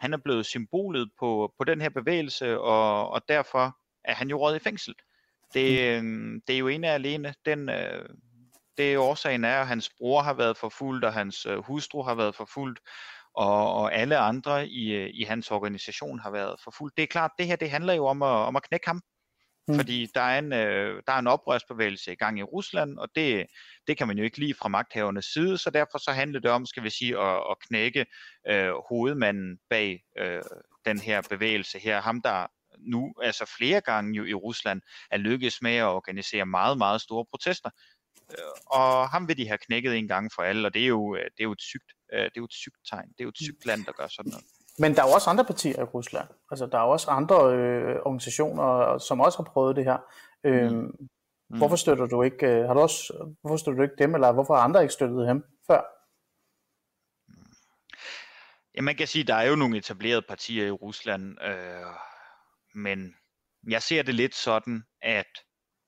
han 0.00 0.12
er 0.12 0.18
blevet 0.24 0.46
symbolet 0.46 1.10
på, 1.18 1.52
på 1.58 1.64
den 1.64 1.80
her 1.80 1.88
bevægelse, 1.88 2.60
og, 2.60 3.10
og 3.10 3.22
derfor 3.28 3.76
er 4.04 4.14
han 4.14 4.28
jo 4.28 4.36
råd 4.38 4.56
i 4.56 4.58
fængsel. 4.58 4.94
Det, 5.54 6.04
mm. 6.04 6.40
det 6.46 6.54
er 6.54 6.58
jo 6.58 6.68
en 6.68 6.84
af 6.84 6.94
alene. 6.94 7.34
Den, 7.46 7.68
øh, 7.68 8.08
det 8.78 8.98
årsagen 8.98 9.44
er, 9.44 9.60
at 9.60 9.66
hans 9.66 9.90
bror 9.98 10.22
har 10.22 10.34
været 10.34 10.56
forfulgt, 10.56 11.04
og 11.04 11.12
hans 11.12 11.46
øh, 11.46 11.58
hustru 11.58 12.02
har 12.02 12.14
været 12.14 12.34
forfulgt, 12.34 12.80
og, 13.36 13.74
og 13.74 13.94
alle 13.94 14.18
andre 14.18 14.68
i, 14.68 14.92
øh, 14.92 15.10
i 15.14 15.24
hans 15.24 15.50
organisation 15.50 16.18
har 16.18 16.30
været 16.30 16.60
forfulgt. 16.64 16.96
Det 16.96 17.02
er 17.02 17.06
klart, 17.06 17.30
det 17.38 17.46
her 17.46 17.56
det 17.56 17.70
handler 17.70 17.92
jo 17.94 18.06
om 18.06 18.22
at, 18.22 18.28
om 18.28 18.56
at 18.56 18.62
knække 18.62 18.86
ham. 18.86 19.02
Mm. 19.68 19.74
Fordi 19.74 20.08
der 20.14 20.20
er, 20.20 20.38
en, 20.38 20.52
øh, 20.52 21.02
der 21.06 21.12
er 21.12 21.18
en 21.18 21.26
oprørsbevægelse 21.26 22.12
i 22.12 22.16
gang 22.16 22.38
i 22.38 22.42
Rusland, 22.42 22.98
og 22.98 23.08
det, 23.14 23.46
det 23.86 23.98
kan 23.98 24.06
man 24.06 24.18
jo 24.18 24.24
ikke 24.24 24.38
lide 24.38 24.54
fra 24.54 24.68
magthavernes 24.68 25.24
side, 25.24 25.58
så 25.58 25.70
derfor 25.70 25.98
så 25.98 26.12
handler 26.12 26.40
det 26.40 26.50
om, 26.50 26.66
skal 26.66 26.82
vi 26.82 26.90
sige, 26.90 27.18
at, 27.18 27.36
at 27.50 27.56
knække 27.68 28.06
øh, 28.48 28.72
hovedmanden 28.88 29.58
bag 29.70 30.00
øh, 30.18 30.42
den 30.84 31.00
her 31.00 31.22
bevægelse 31.30 31.78
her. 31.78 32.00
Ham, 32.00 32.22
der 32.22 32.46
nu 32.78 33.14
altså 33.22 33.54
flere 33.58 33.80
gange 33.80 34.14
jo 34.14 34.24
i 34.24 34.34
Rusland 34.34 34.80
er 35.10 35.16
lykkedes 35.18 35.62
med 35.62 35.76
at 35.76 35.84
organisere 35.84 36.46
meget, 36.46 36.78
meget 36.78 37.00
store 37.00 37.24
protester. 37.30 37.70
Øh, 38.30 38.78
og 38.80 39.08
ham 39.08 39.28
vil 39.28 39.36
de 39.36 39.48
have 39.48 39.58
knækket 39.58 39.96
en 39.96 40.08
gang 40.08 40.30
for 40.34 40.42
alle, 40.42 40.68
og 40.68 40.74
det 40.74 40.82
er 40.82 40.86
jo, 40.86 41.14
øh, 41.14 41.24
det 41.24 41.40
er 41.40 41.44
jo 41.44 41.52
et 41.52 41.62
sygt, 41.62 41.90
øh, 42.12 42.18
det 42.18 42.26
er 42.26 42.30
jo 42.36 42.44
et 42.44 42.52
sygt 42.52 42.76
tegn. 42.90 43.08
Det 43.08 43.20
er 43.20 43.24
jo 43.24 43.28
et 43.28 43.38
sygt 43.38 43.66
land, 43.66 43.84
der 43.84 43.92
gør 43.92 44.06
sådan 44.06 44.30
noget. 44.30 44.44
Men 44.78 44.94
der 44.94 45.02
er 45.02 45.06
jo 45.06 45.12
også 45.12 45.30
andre 45.30 45.44
partier 45.44 45.80
i 45.80 45.84
Rusland. 45.84 46.28
Altså, 46.50 46.66
der 46.66 46.78
er 46.78 46.82
også 46.82 47.10
andre 47.10 47.36
øh, 47.56 47.96
organisationer, 48.04 48.98
som 48.98 49.20
også 49.20 49.38
har 49.38 49.44
prøvet 49.52 49.76
det 49.76 49.84
her. 49.84 49.98
Øh, 50.44 50.72
mm. 50.72 50.90
Mm. 51.50 51.58
Hvorfor 51.58 51.76
støtter 51.76 52.06
du 52.06 52.22
ikke, 52.22 52.46
øh, 52.46 52.66
har 52.66 52.74
du 52.74 52.80
også, 52.80 53.12
hvorfor 53.40 53.56
støtter 53.56 53.76
du 53.76 53.82
ikke 53.82 54.02
dem, 54.04 54.14
eller 54.14 54.32
hvorfor 54.32 54.54
har 54.54 54.62
andre 54.62 54.82
ikke 54.82 54.94
støttet 54.94 55.28
dem 55.28 55.44
før? 55.66 55.80
Ja, 58.74 58.82
man 58.82 58.96
kan 58.96 59.06
sige, 59.06 59.22
at 59.22 59.28
der 59.28 59.34
er 59.34 59.48
jo 59.48 59.56
nogle 59.56 59.78
etablerede 59.78 60.22
partier 60.28 60.66
i 60.66 60.70
Rusland, 60.70 61.42
øh, 61.42 61.86
men 62.74 63.14
jeg 63.68 63.82
ser 63.82 64.02
det 64.02 64.14
lidt 64.14 64.34
sådan, 64.34 64.82
at 65.02 65.26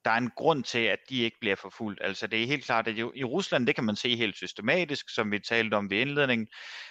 der 0.08 0.14
er 0.14 0.18
en 0.18 0.30
grund 0.36 0.64
til, 0.64 0.78
at 0.78 0.98
de 1.08 1.22
ikke 1.22 1.36
bliver 1.40 1.56
forfulgt. 1.56 2.00
Altså 2.02 2.26
det 2.26 2.42
er 2.42 2.46
helt 2.46 2.64
klart, 2.64 2.88
at 2.88 2.96
i 2.96 3.24
Rusland, 3.24 3.66
det 3.66 3.74
kan 3.74 3.84
man 3.84 3.96
se 3.96 4.16
helt 4.16 4.36
systematisk, 4.36 5.14
som 5.14 5.32
vi 5.32 5.38
talte 5.38 5.74
om 5.74 5.90
ved 5.90 5.98
indledningen, 5.98 6.48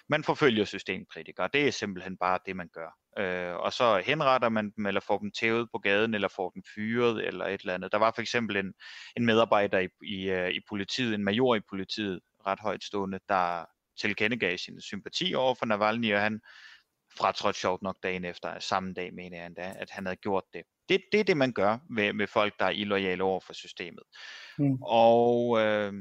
man 0.10 0.24
forfølger 0.24 0.66
systemkritikere. 0.66 1.50
Det 1.54 1.68
er 1.68 1.72
simpelthen 1.72 2.18
bare 2.18 2.40
det, 2.46 2.56
man 2.56 2.70
gør. 2.74 2.90
Øh, 3.20 3.56
og 3.56 3.74
så 3.74 4.04
henretter 4.06 4.50
man 4.50 4.72
dem, 4.76 4.86
eller 4.86 5.02
får 5.02 5.18
dem 5.18 5.32
tævet 5.32 5.70
på 5.72 5.78
gaden, 5.78 6.14
eller 6.14 6.28
får 6.28 6.50
dem 6.50 6.64
fyret, 6.76 7.28
eller 7.28 7.46
et 7.46 7.62
eller 7.62 7.74
andet. 7.74 7.92
Der 7.92 7.98
var 7.98 8.12
for 8.16 8.22
eksempel 8.22 8.58
en, 8.58 8.74
en 9.18 9.26
medarbejder 9.26 9.80
i, 9.80 9.88
i, 10.04 10.30
øh, 10.30 10.50
i 10.50 10.60
politiet, 10.70 11.14
en 11.14 11.24
major 11.24 11.56
i 11.56 11.62
politiet, 11.70 12.20
ret 12.48 12.60
højt 12.60 12.84
stående, 12.84 13.20
der 13.30 13.66
tilkendegav 14.00 14.58
sin 14.58 14.82
sympati 14.82 15.34
over 15.36 15.56
for 15.56 15.66
Navalny, 15.66 16.14
og 16.14 16.22
han 16.22 16.42
fratrådte 17.18 17.60
sjovt 17.60 17.82
nok 17.82 17.98
dagen 18.04 18.26
efter, 18.26 18.60
samme 18.60 18.94
dag 18.94 19.14
mener 19.14 19.38
jeg 19.38 19.46
endda, 19.46 19.74
at 19.80 19.90
han 19.90 20.06
havde 20.06 20.18
gjort 20.18 20.44
det. 20.54 20.64
Det, 20.90 21.02
det 21.12 21.20
er 21.20 21.24
det, 21.24 21.38
man 21.38 21.54
gør 21.54 21.78
med, 21.90 22.14
med 22.14 22.28
folk, 22.28 22.60
der 22.60 22.66
er 22.66 22.70
illoyale 22.70 23.24
over 23.24 23.40
for 23.40 23.54
systemet. 23.54 24.04
Mm. 24.58 24.78
Og, 24.82 25.60
øh, 25.60 25.94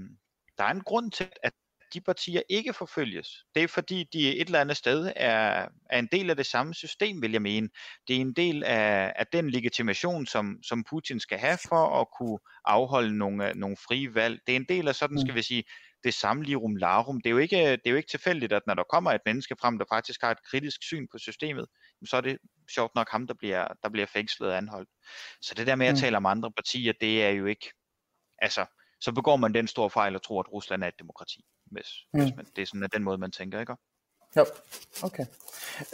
der 0.58 0.64
er 0.64 0.70
en 0.70 0.80
grund 0.80 1.12
til, 1.12 1.28
at 1.42 1.52
de 1.94 2.00
partier 2.00 2.42
ikke 2.48 2.72
forfølges. 2.72 3.44
Det 3.54 3.62
er 3.62 3.68
fordi, 3.68 4.04
de 4.12 4.36
et 4.36 4.46
eller 4.46 4.60
andet 4.60 4.76
sted 4.76 5.12
er, 5.16 5.68
er 5.90 5.98
en 5.98 6.08
del 6.12 6.30
af 6.30 6.36
det 6.36 6.46
samme 6.46 6.74
system, 6.74 7.22
vil 7.22 7.32
jeg 7.32 7.42
mene. 7.42 7.68
Det 8.08 8.16
er 8.16 8.20
en 8.20 8.32
del 8.32 8.64
af, 8.64 9.12
af 9.16 9.26
den 9.26 9.50
legitimation, 9.50 10.26
som, 10.26 10.58
som 10.62 10.84
Putin 10.84 11.20
skal 11.20 11.38
have 11.38 11.58
for 11.68 12.00
at 12.00 12.06
kunne 12.18 12.38
afholde 12.64 13.18
nogle, 13.18 13.52
nogle 13.54 13.76
frie 13.76 14.14
valg. 14.14 14.40
Det 14.46 14.52
er 14.52 14.56
en 14.56 14.66
del 14.68 14.88
af 14.88 14.94
sådan, 14.94 15.18
skal 15.18 15.32
mm. 15.32 15.36
vi 15.36 15.42
sige, 15.42 15.64
det 16.04 16.14
samme 16.14 16.44
lirum 16.44 16.76
larum. 16.76 17.20
Det 17.20 17.30
er, 17.30 17.32
jo 17.32 17.38
ikke, 17.38 17.56
det 17.56 17.86
er 17.86 17.90
jo 17.90 17.96
ikke 17.96 18.10
tilfældigt, 18.10 18.52
at 18.52 18.62
når 18.66 18.74
der 18.74 18.82
kommer 18.82 19.12
et 19.12 19.20
menneske 19.26 19.56
frem, 19.60 19.78
der 19.78 19.84
faktisk 19.88 20.20
har 20.22 20.30
et 20.30 20.44
kritisk 20.50 20.82
syn 20.82 21.06
på 21.12 21.18
systemet, 21.18 21.66
så 22.04 22.16
er 22.16 22.20
det 22.20 22.38
sjovt 22.74 22.94
nok 22.94 23.10
ham, 23.10 23.26
der 23.26 23.34
bliver, 23.34 23.68
der 23.82 23.88
bliver 23.88 24.06
fængslet 24.06 24.50
og 24.50 24.56
anholdt. 24.56 24.88
Så 25.40 25.54
det 25.54 25.66
der 25.66 25.76
med 25.76 25.86
at 25.86 25.94
mm. 25.94 26.00
tale 26.00 26.16
om 26.16 26.26
andre 26.26 26.52
partier, 26.52 26.92
det 27.00 27.24
er 27.24 27.30
jo 27.30 27.46
ikke, 27.46 27.72
altså, 28.38 28.66
så 29.00 29.12
begår 29.12 29.36
man 29.36 29.54
den 29.54 29.68
store 29.68 29.90
fejl 29.90 30.14
at 30.14 30.22
tro, 30.22 30.40
at 30.40 30.52
Rusland 30.52 30.84
er 30.84 30.88
et 30.88 30.98
demokrati 30.98 31.40
hvis, 31.70 31.88
mm. 32.12 32.20
hvis 32.20 32.36
man, 32.36 32.46
det 32.56 32.62
er 32.62 32.66
sådan 32.66 32.88
den 32.92 33.02
måde, 33.02 33.18
man 33.18 33.32
tænker, 33.32 33.60
ikke? 33.60 33.76
Jo, 34.36 34.44
okay. 35.02 35.24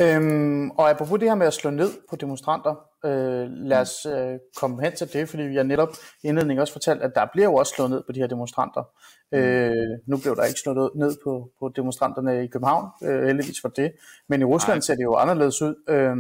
Øhm, 0.00 0.70
og 0.70 0.90
apropos 0.90 1.20
det 1.20 1.28
her 1.28 1.34
med 1.34 1.46
at 1.46 1.52
slå 1.52 1.70
ned 1.70 1.90
på 2.11 2.16
demonstranter, 2.16 2.75
øh, 3.04 3.50
lad 3.50 3.80
os 3.80 4.06
øh, 4.06 4.38
komme 4.56 4.82
hen 4.82 4.96
til 4.96 5.12
det, 5.12 5.28
fordi 5.28 5.42
vi 5.42 5.56
har 5.56 5.62
netop 5.62 5.88
i 6.22 6.28
indledningen 6.28 6.61
også 6.61 6.72
fortalt, 6.72 7.02
at 7.02 7.12
der 7.14 7.26
bliver 7.32 7.49
jo 7.49 7.54
også 7.54 7.75
slået 7.75 7.90
ned 7.90 8.02
på 8.06 8.12
de 8.12 8.20
her 8.20 8.26
demonstranter. 8.26 8.82
Mm. 9.32 9.38
Øh, 9.38 9.99
nu 10.06 10.16
blev 10.16 10.37
der 10.37 10.44
ikke 10.44 10.61
slået 10.61 10.90
ned 10.94 11.16
på, 11.25 11.50
på 11.61 11.68
demonstranterne 11.76 12.44
i 12.44 12.46
København, 12.46 12.88
øh, 13.02 13.26
heldigvis 13.26 13.61
for 13.61 13.68
det, 13.68 13.92
men 14.28 14.40
i 14.40 14.44
Rusland 14.44 14.76
Nej. 14.76 14.80
ser 14.80 14.94
det 14.94 15.02
jo 15.02 15.14
anderledes 15.14 15.62
ud. 15.62 15.75
Øh, 15.88 16.16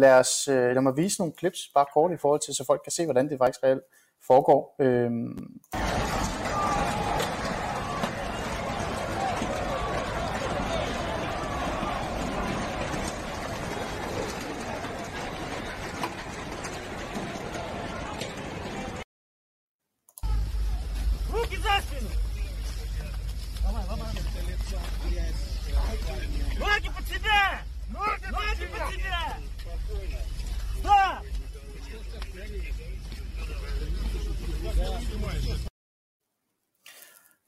lad, 0.00 0.18
os, 0.18 0.48
øh, 0.48 0.74
lad 0.74 0.82
mig 0.82 0.96
vise 0.96 1.20
nogle 1.20 1.34
clips, 1.38 1.58
bare 1.74 1.86
kort 1.94 2.12
i 2.12 2.16
forhold 2.16 2.40
til, 2.40 2.54
så 2.54 2.64
folk 2.66 2.80
kan 2.84 2.92
se, 2.92 3.04
hvordan 3.04 3.28
det 3.28 3.38
faktisk 3.38 3.62
reelt 3.64 3.82
foregår. 4.26 4.76
Øh, 4.80 5.10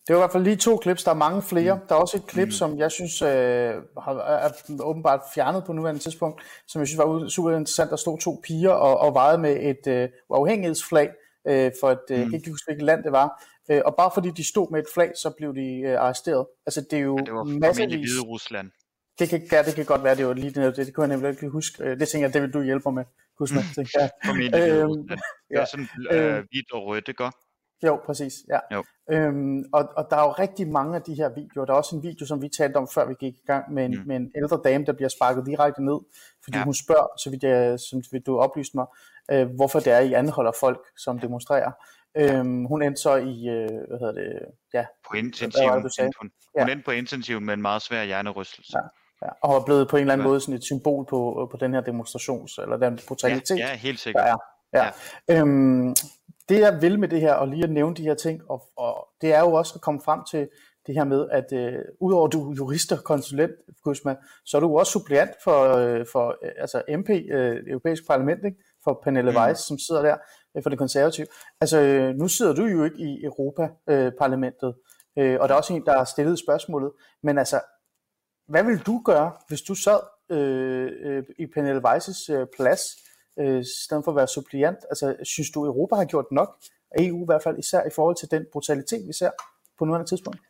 Det 0.09 0.15
var 0.17 0.21
i 0.21 0.23
hvert 0.23 0.33
fald 0.33 0.45
lige 0.45 0.57
to 0.57 0.83
clips, 0.83 1.05
der 1.05 1.11
er 1.11 1.15
mange 1.15 1.43
flere. 1.43 1.75
Mm. 1.75 1.81
Der 1.88 1.95
er 1.95 1.99
også 1.99 2.17
et 2.17 2.27
klip, 2.27 2.49
mm. 2.49 2.53
som 2.53 2.79
jeg 2.79 2.91
synes 2.91 3.23
øh, 3.23 3.29
har, 4.03 4.15
er 4.15 4.50
åbenbart 4.81 5.21
fjernet 5.35 5.65
på 5.65 5.73
nuværende 5.73 6.00
tidspunkt, 6.00 6.43
som 6.67 6.81
jeg 6.81 6.88
synes 6.88 6.99
var 6.99 7.29
super 7.29 7.50
interessant. 7.50 7.91
Der 7.91 7.97
stod 7.97 8.19
to 8.19 8.41
piger 8.45 8.71
og, 8.71 8.99
og 8.99 9.15
vejede 9.15 9.38
med 9.38 9.57
et 9.71 9.87
øh, 9.87 10.09
uafhængighedsflag 10.31 11.11
øh, 11.49 11.71
for 11.81 11.91
et, 11.91 11.99
øh, 12.11 12.19
mm. 12.19 12.25
jeg 12.25 12.35
ikke 12.35 12.50
huske, 12.50 12.67
hvilket 12.67 12.85
land 12.85 13.05
det 13.05 13.12
var. 13.12 13.45
Øh, 13.71 13.81
og 13.85 13.95
bare 13.97 14.11
fordi 14.15 14.31
de 14.31 14.49
stod 14.49 14.71
med 14.71 14.81
et 14.81 14.87
flag, 14.95 15.12
så 15.23 15.31
blev 15.37 15.55
de 15.55 15.81
øh, 15.81 16.00
arresteret. 16.00 16.47
Altså 16.67 16.81
det 16.91 16.99
er 16.99 17.03
jo 17.03 17.19
ja, 17.19 17.25
det 17.25 17.35
var 17.35 17.45
massevis. 17.45 17.95
Hvide 17.95 18.23
Rusland. 18.23 18.71
Det 19.19 19.29
kan, 19.29 19.49
ja, 19.53 19.62
det 19.62 19.75
kan 19.75 19.85
godt 19.85 20.05
være, 20.05 20.17
det 20.17 20.27
var 20.27 20.35
lige 20.35 20.50
det, 20.50 20.77
det, 20.77 20.87
det 20.87 20.95
kunne 20.95 21.07
jeg 21.07 21.17
nemlig 21.17 21.31
ikke 21.31 21.49
huske. 21.49 21.85
Øh, 21.85 22.00
det 22.00 22.09
tænker 22.09 22.27
jeg, 22.27 22.35
det 22.35 22.43
vil 22.43 22.53
du 22.53 22.62
hjælpe 22.62 22.83
mig 22.87 22.95
med, 22.95 23.05
Husk 23.38 23.55
mig. 23.55 23.65
Ja. 24.00 24.09
Formentlig 24.25 24.61
øhm, 24.61 25.09
Det 25.49 25.57
er 25.61 25.65
sådan 25.65 25.88
øh, 26.11 26.37
øhm. 26.37 26.47
hvidt 26.50 26.73
og 26.73 26.87
rødt, 26.87 27.09
ikke 27.09 27.25
jo, 27.87 28.00
præcis. 28.06 28.35
Ja. 28.49 28.58
Jo. 28.75 28.85
Øhm, 29.11 29.64
og, 29.73 29.88
og 29.97 30.06
der 30.11 30.16
er 30.16 30.23
jo 30.23 30.30
rigtig 30.32 30.68
mange 30.68 30.97
af 30.97 31.02
de 31.02 31.14
her 31.14 31.28
videoer. 31.28 31.64
Der 31.64 31.73
er 31.73 31.76
også 31.76 31.97
en 31.97 32.02
video, 32.02 32.26
som 32.26 32.42
vi 32.42 32.49
talte 32.49 32.76
om, 32.76 32.88
før 32.94 33.06
vi 33.06 33.14
gik 33.20 33.35
i 33.35 33.47
gang, 33.47 33.73
med 33.73 33.85
en, 33.85 33.90
mm. 33.90 34.06
med 34.06 34.16
en 34.16 34.30
ældre 34.37 34.61
dame, 34.64 34.85
der 34.85 34.92
bliver 34.92 35.08
sparket 35.08 35.47
direkte 35.47 35.85
ned, 35.85 35.99
fordi 36.44 36.58
ja. 36.58 36.64
hun 36.64 36.75
spørger, 36.75 37.18
så 37.18 37.30
vidt, 37.30 37.42
jeg, 37.42 37.80
som 37.80 38.02
du 38.26 38.38
oplyste 38.38 38.76
mig, 38.76 38.87
øh, 39.30 39.47
hvorfor 39.56 39.80
det 39.80 39.92
er, 39.92 39.99
I 39.99 40.12
anholder 40.12 40.52
folk, 40.61 40.80
som 40.97 41.18
demonstrerer. 41.18 41.73
Ja. 42.16 42.38
Øhm, 42.38 42.64
hun 42.64 42.82
endte 42.82 43.02
så 43.02 43.16
i, 43.16 43.49
øh, 43.49 43.68
hvad 43.88 43.99
hedder 43.99 44.12
det, 44.12 44.40
ja. 44.75 44.87
På 45.11 45.16
intensiven. 45.16 45.73
Hun, 45.73 46.11
hun 46.20 46.30
ja. 46.56 46.73
endte 46.73 46.85
på 46.85 46.90
intensiven 46.90 47.44
med 47.44 47.54
en 47.54 47.62
meget 47.62 47.82
svær 47.82 48.04
hjernerystelse. 48.04 48.73
Ja. 48.75 48.82
Ja, 49.22 49.29
og 49.42 49.57
er 49.57 49.64
blevet 49.64 49.88
på 49.88 49.96
en 49.96 50.00
eller 50.00 50.12
anden 50.12 50.26
ja. 50.26 50.29
måde 50.29 50.40
sådan 50.40 50.55
et 50.55 50.64
symbol 50.64 51.07
på, 51.11 51.48
på 51.50 51.57
den 51.57 51.74
her 51.74 51.81
demonstrations, 51.81 52.59
eller 52.59 52.76
den 52.76 52.98
brutalitet, 53.09 53.59
ja, 53.59 53.68
ja, 53.68 53.76
helt 53.76 54.00
sikkert. 54.00 54.24
der 54.24 54.33
er. 54.33 54.37
Ja. 54.72 54.90
ja. 55.29 55.40
Øhm, 55.40 55.94
det 56.48 56.61
jeg 56.61 56.82
vil 56.82 56.98
med 56.98 57.08
det 57.08 57.20
her, 57.20 57.32
og 57.32 57.48
lige 57.48 57.64
at 57.64 57.70
nævne 57.70 57.96
de 57.96 58.02
her 58.02 58.14
ting, 58.14 58.50
og, 58.50 58.62
og 58.76 59.08
det 59.20 59.34
er 59.34 59.40
jo 59.40 59.52
også 59.52 59.72
at 59.74 59.80
komme 59.80 60.00
frem 60.04 60.20
til 60.30 60.48
det 60.87 60.94
her 60.94 61.04
med, 61.04 61.28
at 61.30 61.52
øh, 61.52 61.78
udover 62.00 62.26
at 62.26 62.32
du 62.32 62.50
er 62.50 62.54
jurist 62.54 62.92
og 62.92 63.04
konsulent, 63.04 63.52
Guzman, 63.82 64.16
så 64.44 64.56
er 64.56 64.61
du 64.61 64.78
også 64.78 64.92
suppleant 64.92 65.30
for, 65.44 65.76
øh, 65.76 66.06
for 66.12 66.37
øh, 66.44 66.50
altså 66.56 66.82
MP, 66.88 67.11
øh, 67.11 67.56
Europæisk 67.66 68.06
Parlament, 68.06 68.44
ikke? 68.44 68.56
for 68.84 69.00
Pernille 69.04 69.30
mm. 69.30 69.37
Weiss, 69.37 69.61
som 69.61 69.78
sidder 69.78 70.02
der 70.02 70.16
øh, 70.56 70.62
for 70.62 70.70
det 70.70 70.78
konservative. 70.78 71.26
Altså, 71.61 71.80
øh, 71.80 72.14
nu 72.14 72.28
sidder 72.28 72.54
du 72.54 72.64
jo 72.64 72.84
ikke 72.84 72.98
i 72.98 73.24
Europa-parlamentet, 73.24 74.74
øh, 75.18 75.40
og 75.40 75.48
der 75.48 75.54
er 75.54 75.58
også 75.58 75.74
en, 75.74 75.84
der 75.84 75.98
har 75.98 76.04
stillet 76.04 76.38
spørgsmålet, 76.38 76.92
men 77.22 77.38
altså, 77.38 77.61
hvad 78.48 78.64
vil 78.64 78.78
du 78.78 79.02
gøre, 79.04 79.32
hvis 79.48 79.62
du 79.62 79.74
sad 79.74 80.00
øh, 80.30 80.92
øh, 81.00 81.24
i 81.38 81.46
Pernille 81.46 81.82
Weiss' 81.88 82.32
øh, 82.32 82.46
plads, 82.56 82.82
øh, 83.38 83.61
i 83.61 83.64
stedet 83.64 84.05
for 84.05 84.11
at 84.11 84.16
være 84.16 84.29
suppliant. 84.29 84.79
Altså, 84.90 85.16
synes 85.22 85.51
du, 85.51 85.64
Europa 85.64 85.94
har 85.94 86.05
gjort 86.05 86.27
nok? 86.33 86.59
EU 86.98 87.22
i 87.22 87.27
hvert 87.27 87.42
fald 87.42 87.59
især 87.59 87.87
i 87.87 87.90
forhold 87.94 88.16
til 88.16 88.31
den 88.31 88.46
brutalitet, 88.53 89.09
vi 89.09 89.12
ser 89.12 89.31
på 89.79 89.85
nuværende 89.85 90.11
tidspunkt? 90.11 90.40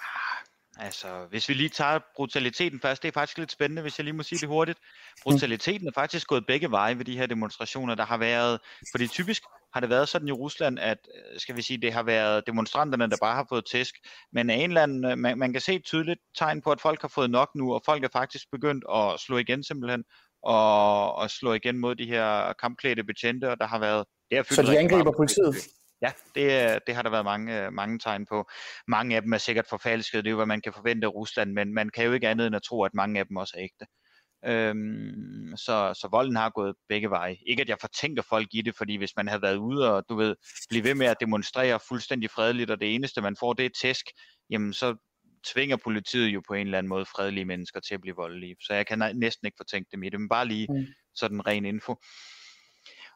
Ah, 0.00 0.86
altså, 0.86 1.26
hvis 1.30 1.48
vi 1.48 1.54
lige 1.54 1.68
tager 1.68 1.98
brutaliteten 2.16 2.80
først, 2.80 3.02
det 3.02 3.08
er 3.08 3.12
faktisk 3.12 3.38
lidt 3.38 3.52
spændende, 3.52 3.82
hvis 3.82 3.98
jeg 3.98 4.04
lige 4.04 4.14
må 4.14 4.22
sige 4.22 4.38
det 4.38 4.48
hurtigt. 4.48 4.78
Brutaliteten 5.22 5.88
er 5.88 5.92
faktisk 5.94 6.26
gået 6.26 6.46
begge 6.46 6.70
veje 6.70 6.98
ved 6.98 7.04
de 7.04 7.18
her 7.18 7.26
demonstrationer, 7.26 7.94
der 7.94 8.04
har 8.04 8.16
været, 8.16 8.60
fordi 8.92 9.06
typisk 9.06 9.42
har 9.72 9.80
det 9.80 9.90
været 9.90 10.08
sådan 10.08 10.28
i 10.28 10.32
Rusland, 10.32 10.78
at 10.78 10.98
øh, 11.14 11.40
skal 11.40 11.56
vi 11.56 11.62
sige, 11.62 11.80
det 11.80 11.92
har 11.92 12.02
været 12.02 12.46
demonstranterne, 12.46 13.10
der 13.10 13.16
bare 13.20 13.34
har 13.34 13.46
fået 13.48 13.64
tæsk, 13.64 13.94
men 14.32 14.50
af 14.50 14.54
en 14.54 14.70
eller 14.70 14.82
anden, 14.82 15.04
øh, 15.04 15.18
man, 15.18 15.38
man 15.38 15.52
kan 15.52 15.60
se 15.60 15.74
et 15.74 15.84
tydeligt 15.84 16.20
tegn 16.36 16.62
på, 16.62 16.70
at 16.70 16.80
folk 16.80 17.00
har 17.00 17.08
fået 17.08 17.30
nok 17.30 17.50
nu, 17.54 17.74
og 17.74 17.82
folk 17.84 18.04
er 18.04 18.08
faktisk 18.12 18.50
begyndt 18.52 18.84
at 18.94 19.20
slå 19.20 19.38
igen 19.38 19.64
simpelthen, 19.64 20.04
og, 20.42 21.14
og 21.14 21.30
slå 21.30 21.52
igen 21.52 21.78
mod 21.78 21.94
de 21.94 22.06
her 22.06 22.52
kampklædte 22.52 23.04
betjente, 23.04 23.50
og 23.50 23.60
der 23.60 23.66
har 23.66 23.78
været... 23.78 24.04
Det 24.30 24.38
har 24.38 24.54
Så 24.54 24.62
de 24.62 24.78
angriber 24.78 25.12
politiet? 25.12 25.54
Ja, 26.02 26.12
det, 26.34 26.78
det 26.86 26.94
har 26.94 27.02
der 27.02 27.10
været 27.10 27.24
mange, 27.24 27.70
mange 27.70 27.98
tegn 27.98 28.26
på. 28.26 28.50
Mange 28.88 29.16
af 29.16 29.22
dem 29.22 29.32
er 29.32 29.38
sikkert 29.38 29.66
forfalskede, 29.66 30.22
det 30.22 30.28
er 30.28 30.30
jo, 30.30 30.36
hvad 30.36 30.46
man 30.46 30.60
kan 30.60 30.72
forvente 30.72 31.06
af 31.06 31.14
Rusland, 31.14 31.52
men 31.52 31.74
man 31.74 31.88
kan 31.88 32.04
jo 32.04 32.12
ikke 32.12 32.28
andet 32.28 32.46
end 32.46 32.56
at 32.56 32.62
tro, 32.62 32.84
at 32.84 32.94
mange 32.94 33.20
af 33.20 33.26
dem 33.26 33.36
også 33.36 33.54
er 33.56 33.62
ægte. 33.62 33.86
Øhm, 34.44 35.56
så, 35.56 35.94
så 36.00 36.08
volden 36.10 36.36
har 36.36 36.50
gået 36.50 36.74
begge 36.88 37.10
veje. 37.10 37.36
Ikke 37.46 37.62
at 37.62 37.68
jeg 37.68 37.76
fortænker 37.80 38.22
folk 38.28 38.48
i 38.52 38.62
det, 38.62 38.74
fordi 38.76 38.96
hvis 38.96 39.16
man 39.16 39.28
havde 39.28 39.42
været 39.42 39.56
ude 39.56 39.94
og 39.94 40.04
du 40.08 40.16
ved, 40.16 40.36
blive 40.68 40.84
ved 40.84 40.94
med 40.94 41.06
at 41.06 41.20
demonstrere 41.20 41.80
fuldstændig 41.88 42.30
fredeligt, 42.30 42.70
og 42.70 42.80
det 42.80 42.94
eneste 42.94 43.22
man 43.22 43.36
får, 43.40 43.52
det 43.52 43.66
er 43.66 43.70
tæsk, 43.80 44.06
jamen 44.50 44.72
så 44.72 44.96
tvinger 45.46 45.76
politiet 45.76 46.28
jo 46.28 46.42
på 46.48 46.54
en 46.54 46.66
eller 46.66 46.78
anden 46.78 46.88
måde 46.88 47.04
fredelige 47.04 47.44
mennesker 47.44 47.80
til 47.80 47.94
at 47.94 48.00
blive 48.00 48.16
voldelige. 48.16 48.56
Så 48.60 48.74
jeg 48.74 48.86
kan 48.86 48.98
næsten 49.14 49.46
ikke 49.46 49.56
fortænke 49.56 49.88
dem 49.92 50.02
i 50.02 50.08
det, 50.08 50.20
men 50.20 50.28
bare 50.28 50.48
lige 50.48 50.66
mm. 50.70 50.86
sådan 51.14 51.46
ren 51.46 51.64
info. 51.64 51.96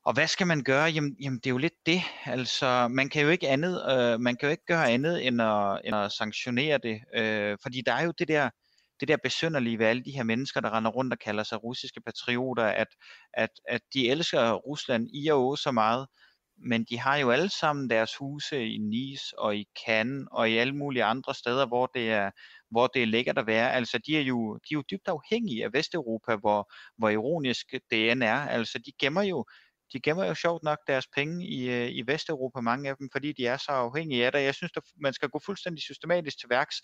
Og 0.05 0.15
hvad 0.15 0.27
skal 0.27 0.47
man 0.47 0.63
gøre? 0.63 0.85
Jamen, 0.85 1.17
jamen 1.21 1.39
det 1.39 1.47
er 1.47 1.51
jo 1.51 1.59
lidt 1.59 1.87
det. 1.87 2.03
Altså, 2.25 2.89
man 2.89 3.09
kan 3.09 3.23
jo 3.23 3.29
ikke 3.29 3.49
andet, 3.49 3.83
øh, 3.93 4.21
man 4.21 4.37
kan 4.37 4.47
jo 4.47 4.51
ikke 4.51 4.67
gøre 4.67 4.91
andet 4.91 5.27
end 5.27 5.43
at, 5.43 5.81
end 5.85 5.97
at 5.97 6.13
sanktionere 6.13 6.79
det, 6.79 7.01
øh, 7.15 7.59
fordi 7.63 7.83
der 7.87 7.93
er 7.93 8.05
jo 8.05 8.13
det 8.19 8.29
der, 8.29 8.51
det 9.01 9.09
der 9.09 9.17
besynderlige 9.23 9.79
ved 9.79 9.87
alle 9.87 10.05
de 10.05 10.11
her 10.11 10.23
mennesker, 10.23 10.61
der 10.61 10.77
render 10.77 10.91
rundt 10.91 11.13
og 11.13 11.19
kalder 11.19 11.43
sig 11.43 11.65
russiske 11.65 12.01
patrioter, 12.01 12.65
at, 12.65 12.87
at, 13.35 13.51
at 13.69 13.81
de 13.95 14.11
elsker 14.11 14.53
Rusland 14.53 15.09
i 15.13 15.29
og 15.29 15.59
så 15.59 15.71
meget, 15.73 16.07
men 16.57 16.85
de 16.85 16.99
har 16.99 17.17
jo 17.17 17.31
alle 17.31 17.51
sammen 17.51 17.91
deres 17.91 18.17
huse 18.17 18.67
i 18.67 18.79
Nice 18.79 19.39
og 19.39 19.57
i 19.57 19.67
Cannes 19.87 20.27
og 20.31 20.51
i 20.51 20.57
alle 20.57 20.77
mulige 20.77 21.05
andre 21.05 21.35
steder, 21.35 21.67
hvor 21.67 21.87
det 21.87 22.11
er, 22.11 22.31
hvor 22.71 22.87
det 22.87 23.03
er 23.03 23.07
lækkert 23.07 23.39
at 23.39 23.47
være. 23.47 23.73
Altså, 23.73 23.99
de 24.07 24.19
er 24.19 24.23
jo, 24.23 24.55
de 24.55 24.75
er 24.75 24.75
jo 24.75 24.83
dybt 24.91 25.09
afhængige 25.09 25.65
af 25.65 25.73
Vesteuropa, 25.73 26.37
hvor, 26.37 26.73
hvor 26.99 27.09
ironisk 27.09 27.67
det 27.91 28.11
end 28.11 28.23
er. 28.23 28.41
Altså, 28.49 28.79
de 28.79 28.93
gemmer 29.01 29.23
jo, 29.23 29.45
de 29.93 30.01
gemmer 30.01 30.25
jo 30.25 30.35
sjovt 30.35 30.63
nok 30.63 30.79
deres 30.87 31.07
penge 31.07 31.47
i, 31.47 31.71
øh, 31.71 31.91
i 31.91 32.03
Vesteuropa, 32.07 32.61
mange 32.61 32.91
af 32.91 32.97
dem, 32.97 33.09
fordi 33.13 33.33
de 33.33 33.47
er 33.47 33.57
så 33.57 33.73
afhængige 33.73 34.27
af 34.27 34.33
det. 34.33 34.43
Jeg 34.43 34.55
synes, 34.55 34.73
at 34.77 34.83
man 35.01 35.13
skal 35.13 35.29
gå 35.29 35.39
fuldstændig 35.47 35.83
systematisk 35.83 36.39
til 36.39 36.49
værks 36.51 36.77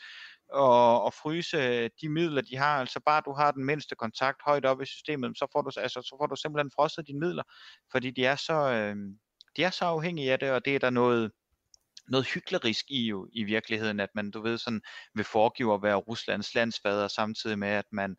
og, 0.53 1.03
og 1.03 1.15
fryse 1.15 1.57
øh, 1.57 1.91
de 2.01 2.09
midler, 2.09 2.43
de 2.43 2.57
har. 2.57 2.81
Altså 2.81 3.01
bare 3.07 3.23
du 3.27 3.33
har 3.33 3.51
den 3.51 3.65
mindste 3.65 3.95
kontakt 3.95 4.43
højt 4.47 4.65
op 4.65 4.83
i 4.83 4.87
systemet, 4.87 5.39
så 5.39 5.47
får 5.53 5.63
du, 5.63 5.71
altså, 5.81 6.03
så 6.03 6.17
får 6.21 6.27
du 6.27 6.37
simpelthen 6.37 6.71
frosset 6.77 7.07
dine 7.07 7.21
midler, 7.21 7.43
fordi 7.93 8.11
de 8.11 8.25
er 8.25 8.37
så, 8.37 8.53
øh, 8.53 8.97
de 9.57 9.65
er 9.65 9.71
så 9.71 9.85
afhængige 9.85 10.33
af 10.33 10.39
det, 10.39 10.51
og 10.51 10.65
det 10.65 10.75
er 10.75 10.79
der 10.79 10.91
noget, 10.91 11.31
noget 12.09 12.27
hyklerisk 12.27 12.85
i 12.89 13.07
jo 13.07 13.29
i 13.33 13.45
virkeligheden, 13.45 14.01
at 14.01 14.11
man, 14.15 14.31
du 14.31 14.43
ved, 14.43 14.59
sådan 14.59 14.81
vil 15.15 15.25
foregive 15.25 15.75
at 15.75 15.83
være 15.83 15.95
Ruslands 15.97 16.55
landsfader, 16.55 17.09
samtidig 17.09 17.59
med, 17.59 17.69
at 17.69 17.85
man, 17.93 18.17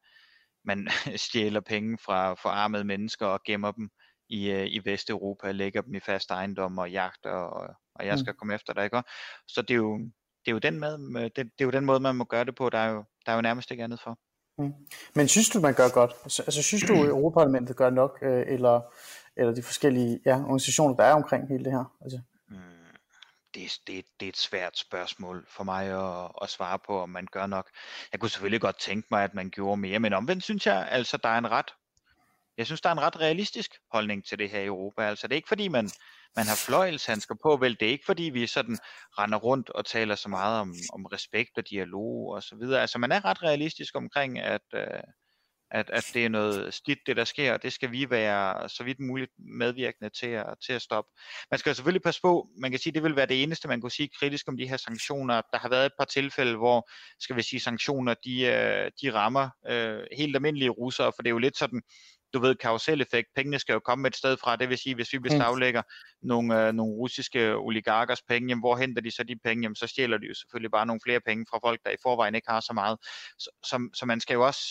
man 0.66 0.88
stjæler 1.26 1.62
penge 1.62 1.98
fra 1.98 2.34
forarmede 2.34 2.84
mennesker 2.84 3.26
og 3.26 3.40
gemmer 3.46 3.72
dem 3.72 3.90
i, 4.30 4.50
øh, 4.52 4.68
i 4.68 4.82
Vesteuropa, 4.86 5.52
lægger 5.52 5.82
dem 5.82 5.96
i 5.96 6.00
fast 6.00 6.32
ejendom 6.32 6.78
og 6.78 6.92
jagter, 6.92 7.32
og, 7.32 7.76
og 7.96 8.06
jeg 8.06 8.14
mm. 8.14 8.20
skal 8.20 8.32
mm. 8.32 8.38
komme 8.38 8.56
efter 8.56 8.74
dig, 8.74 8.84
ikke? 8.84 9.04
Så 9.48 9.62
det 9.62 9.72
er 9.72 9.76
jo, 9.76 9.98
det 10.46 10.48
er 10.48 10.52
jo 10.52 10.60
den 10.60 10.80
med, 10.80 11.24
det, 11.24 11.36
det 11.36 11.62
er 11.62 11.66
jo 11.66 11.72
den 11.72 11.86
måde, 11.86 12.00
man 12.00 12.16
må 12.16 12.24
gøre 12.24 12.46
det 12.46 12.56
på. 12.56 12.70
Der 12.70 12.78
er 12.78 12.90
jo, 12.92 13.04
der 13.26 13.32
er 13.32 13.36
jo 13.36 13.42
nærmest 13.42 13.72
ikke 13.72 13.84
andet 13.84 14.02
for. 14.04 14.18
Mm. 14.58 14.74
Men 15.16 15.28
synes 15.28 15.50
du, 15.50 15.60
man 15.60 15.74
gør 15.74 15.90
godt? 15.94 16.12
Altså, 16.24 16.44
altså 16.44 16.64
synes 16.64 16.84
du, 16.84 16.94
Europaparlamentet 17.16 17.76
gør 17.76 17.90
nok, 17.90 18.20
øh, 18.22 18.44
eller, 18.48 18.82
eller 19.38 19.54
de 19.54 19.64
forskellige 19.64 20.20
ja, 20.26 20.40
organisationer, 20.40 20.96
der 20.96 21.04
er 21.04 21.14
omkring 21.14 21.48
hele 21.48 21.66
det 21.66 21.72
her? 21.72 21.98
Altså. 22.02 22.20
Mm, 22.50 22.58
det, 23.54 23.72
det, 23.88 24.06
det 24.20 24.26
er 24.26 24.30
et 24.30 24.38
svært 24.38 24.78
spørgsmål 24.78 25.46
for 25.50 25.64
mig 25.64 25.86
at, 25.86 26.32
at 26.42 26.50
svare 26.50 26.80
på, 26.80 27.02
om 27.02 27.10
man 27.10 27.28
gør 27.32 27.48
nok. 27.48 27.70
Jeg 28.12 28.20
kunne 28.20 28.30
selvfølgelig 28.30 28.62
godt 28.62 28.80
tænke 28.80 29.08
mig, 29.12 29.24
at 29.24 29.34
man 29.34 29.50
gjorde 29.50 29.82
mere, 29.82 30.00
men 30.00 30.14
omvendt 30.14 30.44
synes 30.44 30.68
jeg, 30.68 30.88
altså, 30.92 31.18
der 31.18 31.30
er 31.30 31.38
en 31.38 31.52
ret 31.52 31.72
jeg 32.58 32.66
synes, 32.66 32.82
der 32.82 32.90
er 32.90 32.94
en 32.94 33.02
ret 33.02 33.20
realistisk 33.20 33.72
holdning 33.92 34.26
til 34.26 34.40
det 34.40 34.50
her 34.50 34.60
i 34.60 34.66
Europa. 34.66 35.02
Altså, 35.02 35.28
det 35.28 35.34
er 35.34 35.36
ikke 35.36 35.48
fordi, 35.48 35.68
man, 35.68 35.90
man 36.36 36.46
har 36.46 36.56
fløjelshandsker 36.56 37.36
på, 37.44 37.58
vel, 37.58 37.78
det 37.80 37.88
er 37.88 37.92
ikke 37.92 38.06
fordi, 38.06 38.24
vi 38.24 38.48
sådan 38.48 38.78
render 39.20 39.38
rundt 39.38 39.70
og 39.70 39.86
taler 39.86 40.16
så 40.16 40.30
meget 40.30 40.60
om, 40.60 40.74
om 40.94 41.06
respekt 41.06 41.58
og 41.58 41.70
dialog 41.70 42.28
og 42.28 42.44
så 42.44 42.56
videre. 42.56 42.82
Altså, 42.82 42.98
man 43.00 43.12
er 43.12 43.26
ret 43.26 43.44
realistisk 43.44 43.96
omkring, 43.96 44.40
at, 44.40 44.68
øh, 44.74 45.04
at, 45.72 45.90
at 45.90 46.12
det 46.14 46.26
er 46.26 46.30
noget 46.30 46.74
skidt, 46.74 47.00
det 47.08 47.18
der 47.18 47.24
sker, 47.24 47.54
og 47.54 47.64
det 47.64 47.74
skal 47.74 47.92
vi 47.92 48.10
være 48.10 48.70
så 48.70 48.84
vidt 48.84 49.00
muligt 49.00 49.32
medvirkende 49.38 50.10
til 50.10 50.28
at, 50.28 50.46
til 50.66 50.74
at 50.74 50.82
stoppe. 50.82 51.12
Man 51.52 51.58
skal 51.58 51.76
selvfølgelig 51.76 52.02
passe 52.02 52.22
på, 52.22 52.48
man 52.62 52.72
kan 52.72 52.80
sige, 52.80 52.94
det 52.94 53.04
vil 53.04 53.16
være 53.16 53.26
det 53.26 53.44
eneste, 53.44 53.68
man 53.68 53.82
kunne 53.82 53.92
sige 53.92 54.10
kritisk 54.20 54.48
om 54.48 54.58
de 54.58 54.68
her 54.68 54.78
sanktioner. 54.78 55.42
Der 55.54 55.60
har 55.60 55.70
været 55.70 55.86
et 55.86 55.92
par 56.00 56.06
tilfælde, 56.06 56.58
hvor, 56.58 56.90
skal 57.20 57.36
vi 57.36 57.42
sige, 57.42 57.60
sanktioner, 57.60 58.14
de, 58.26 58.42
øh, 58.42 58.92
de 59.02 59.14
rammer 59.14 59.50
øh, 59.68 60.04
helt 60.18 60.36
almindelige 60.36 60.70
russere, 60.70 61.12
for 61.16 61.22
det 61.22 61.28
er 61.30 61.32
jo 61.32 61.38
lidt 61.38 61.58
sådan, 61.58 61.82
du 62.34 62.40
ved, 62.40 62.56
karusseleffekt. 62.56 63.28
Pengene 63.36 63.60
skal 63.60 63.74
jo 63.74 63.80
komme 63.80 64.08
et 64.08 64.16
sted 64.16 64.38
fra. 64.38 64.56
Det 64.56 64.70
vil 64.70 64.78
sige, 64.78 64.96
hvis 64.96 65.14
vi 65.14 65.20
beslaglægger 65.20 65.82
mm. 65.82 66.28
nogle, 66.28 66.68
øh, 66.68 66.74
nogle 66.74 66.94
russiske 66.94 67.56
oligarkers 67.56 68.22
penge, 68.22 68.50
jamen, 68.50 68.62
hvor 68.62 68.76
henter 68.76 69.02
de 69.02 69.12
så 69.12 69.24
de 69.24 69.36
penge? 69.44 69.64
Jamen, 69.64 69.76
så 69.76 69.88
stjæler 69.88 70.18
de 70.18 70.28
jo 70.28 70.34
selvfølgelig 70.34 70.72
bare 70.72 70.86
nogle 70.86 71.02
flere 71.06 71.22
penge 71.22 71.46
fra 71.50 71.60
folk, 71.64 71.80
der 71.86 71.92
i 71.92 71.96
forvejen 72.04 72.36
ikke 72.36 72.50
har 72.50 72.60
så 72.60 72.74
meget. 72.74 72.98
Så, 73.40 73.50
så, 73.64 73.90
så 73.94 74.06
man 74.06 74.20
skal 74.20 74.34
jo 74.34 74.46
også... 74.46 74.62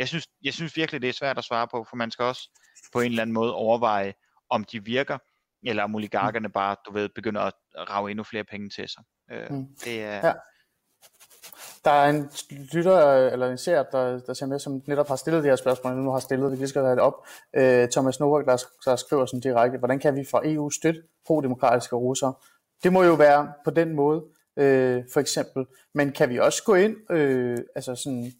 Jeg 0.00 0.08
synes, 0.08 0.26
jeg 0.44 0.52
synes 0.54 0.76
virkelig, 0.76 1.02
det 1.02 1.08
er 1.08 1.12
svært 1.12 1.38
at 1.38 1.44
svare 1.44 1.68
på, 1.68 1.86
for 1.88 1.96
man 1.96 2.10
skal 2.10 2.24
også 2.24 2.50
på 2.92 3.00
en 3.00 3.10
eller 3.10 3.22
anden 3.22 3.34
måde 3.34 3.54
overveje, 3.54 4.14
om 4.50 4.64
de 4.64 4.84
virker, 4.84 5.18
eller 5.66 5.82
om 5.82 5.94
oligarkerne 5.94 6.48
mm. 6.48 6.52
bare, 6.52 6.76
du 6.86 6.92
ved, 6.92 7.08
begynder 7.14 7.40
at 7.40 7.54
rave 7.76 8.10
endnu 8.10 8.24
flere 8.24 8.44
penge 8.44 8.70
til 8.70 8.88
sig. 8.88 9.02
Øh, 9.32 9.50
mm. 9.50 9.66
Det 9.84 10.02
er... 10.02 10.26
Ja. 10.26 10.32
Der 11.84 11.90
er 11.90 12.10
en 12.10 12.30
lytter, 12.74 13.26
eller 13.26 13.50
en 13.50 13.58
seer, 13.58 13.82
der, 13.82 14.20
der 14.20 14.34
ser 14.34 14.46
med, 14.46 14.58
som 14.58 14.82
netop 14.86 15.08
har 15.08 15.16
stillet 15.16 15.42
det 15.42 15.50
her 15.50 15.56
spørgsmål, 15.56 15.96
nu 15.96 16.10
har 16.10 16.18
stillet 16.18 16.52
det, 16.52 16.60
vi 16.60 16.66
skal 16.66 16.82
have 16.82 16.96
det 16.96 17.02
op. 17.02 17.26
Øh, 17.56 17.88
Thomas 17.88 18.20
Novak, 18.20 18.44
der, 18.44 18.64
der 18.84 18.96
skriver 18.96 19.26
sådan 19.26 19.40
direkte, 19.40 19.78
hvordan 19.78 19.98
kan 19.98 20.16
vi 20.16 20.24
fra 20.30 20.40
EU 20.44 20.70
støtte 20.70 21.02
pro-demokratiske 21.26 21.96
russere? 21.96 22.34
Det 22.82 22.92
må 22.92 23.02
jo 23.02 23.14
være 23.14 23.52
på 23.64 23.70
den 23.70 23.94
måde, 23.94 24.24
øh, 24.56 25.04
for 25.12 25.20
eksempel. 25.20 25.66
Men 25.94 26.12
kan 26.12 26.28
vi 26.28 26.38
også 26.38 26.62
gå 26.64 26.74
ind 26.74 27.10
øh, 27.10 27.58
altså 27.74 27.94
sådan, 27.94 28.32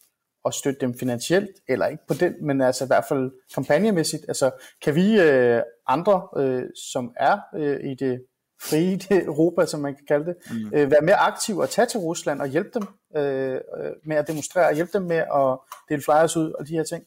og 0.45 0.55
støtte 0.55 0.81
dem 0.81 0.99
finansielt, 0.99 1.51
eller 1.69 1.87
ikke 1.87 2.07
på 2.09 2.15
den, 2.15 2.47
men 2.47 2.61
altså 2.61 2.85
i 2.85 2.87
hvert 2.87 3.05
fald 3.09 3.31
kampagnemæssigt? 3.55 4.25
Altså, 4.29 4.51
kan 4.83 4.95
vi 4.95 5.21
øh, 5.21 5.63
andre, 5.87 6.29
øh, 6.37 6.63
som 6.93 7.13
er 7.17 7.39
øh, 7.57 7.91
i 7.91 7.95
det 7.95 8.25
frie 8.63 8.99
Europa, 9.27 9.67
som 9.67 9.81
man 9.81 9.95
kan 9.95 10.07
kalde 10.09 10.25
det, 10.25 10.37
mm. 10.51 10.71
øh, 10.75 10.91
være 10.91 11.03
mere 11.03 11.17
aktive 11.17 11.63
og 11.63 11.71
tage 11.71 11.87
til 11.87 12.01
Rusland 12.01 12.41
og 12.41 12.49
hjælpe 12.49 12.71
dem 12.75 12.83
øh, 13.17 13.53
øh, 13.53 13.61
med 14.05 14.17
at 14.17 14.29
demonstrere, 14.29 14.69
og 14.69 14.75
hjælpe 14.75 14.93
dem 14.93 15.03
med 15.03 15.17
at 15.17 15.59
dele 15.89 16.03
flyers 16.03 16.37
ud 16.37 16.53
og 16.53 16.69
de 16.69 16.73
her 16.73 16.85
ting. 16.85 17.05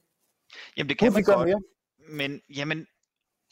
Jamen 0.77 0.89
det 0.89 0.97
kan 0.97 1.07
Kunne 1.07 1.13
man 1.13 1.37
godt, 1.37 1.47
mere? 1.47 1.61
men 2.09 2.41
jamen, 2.55 2.87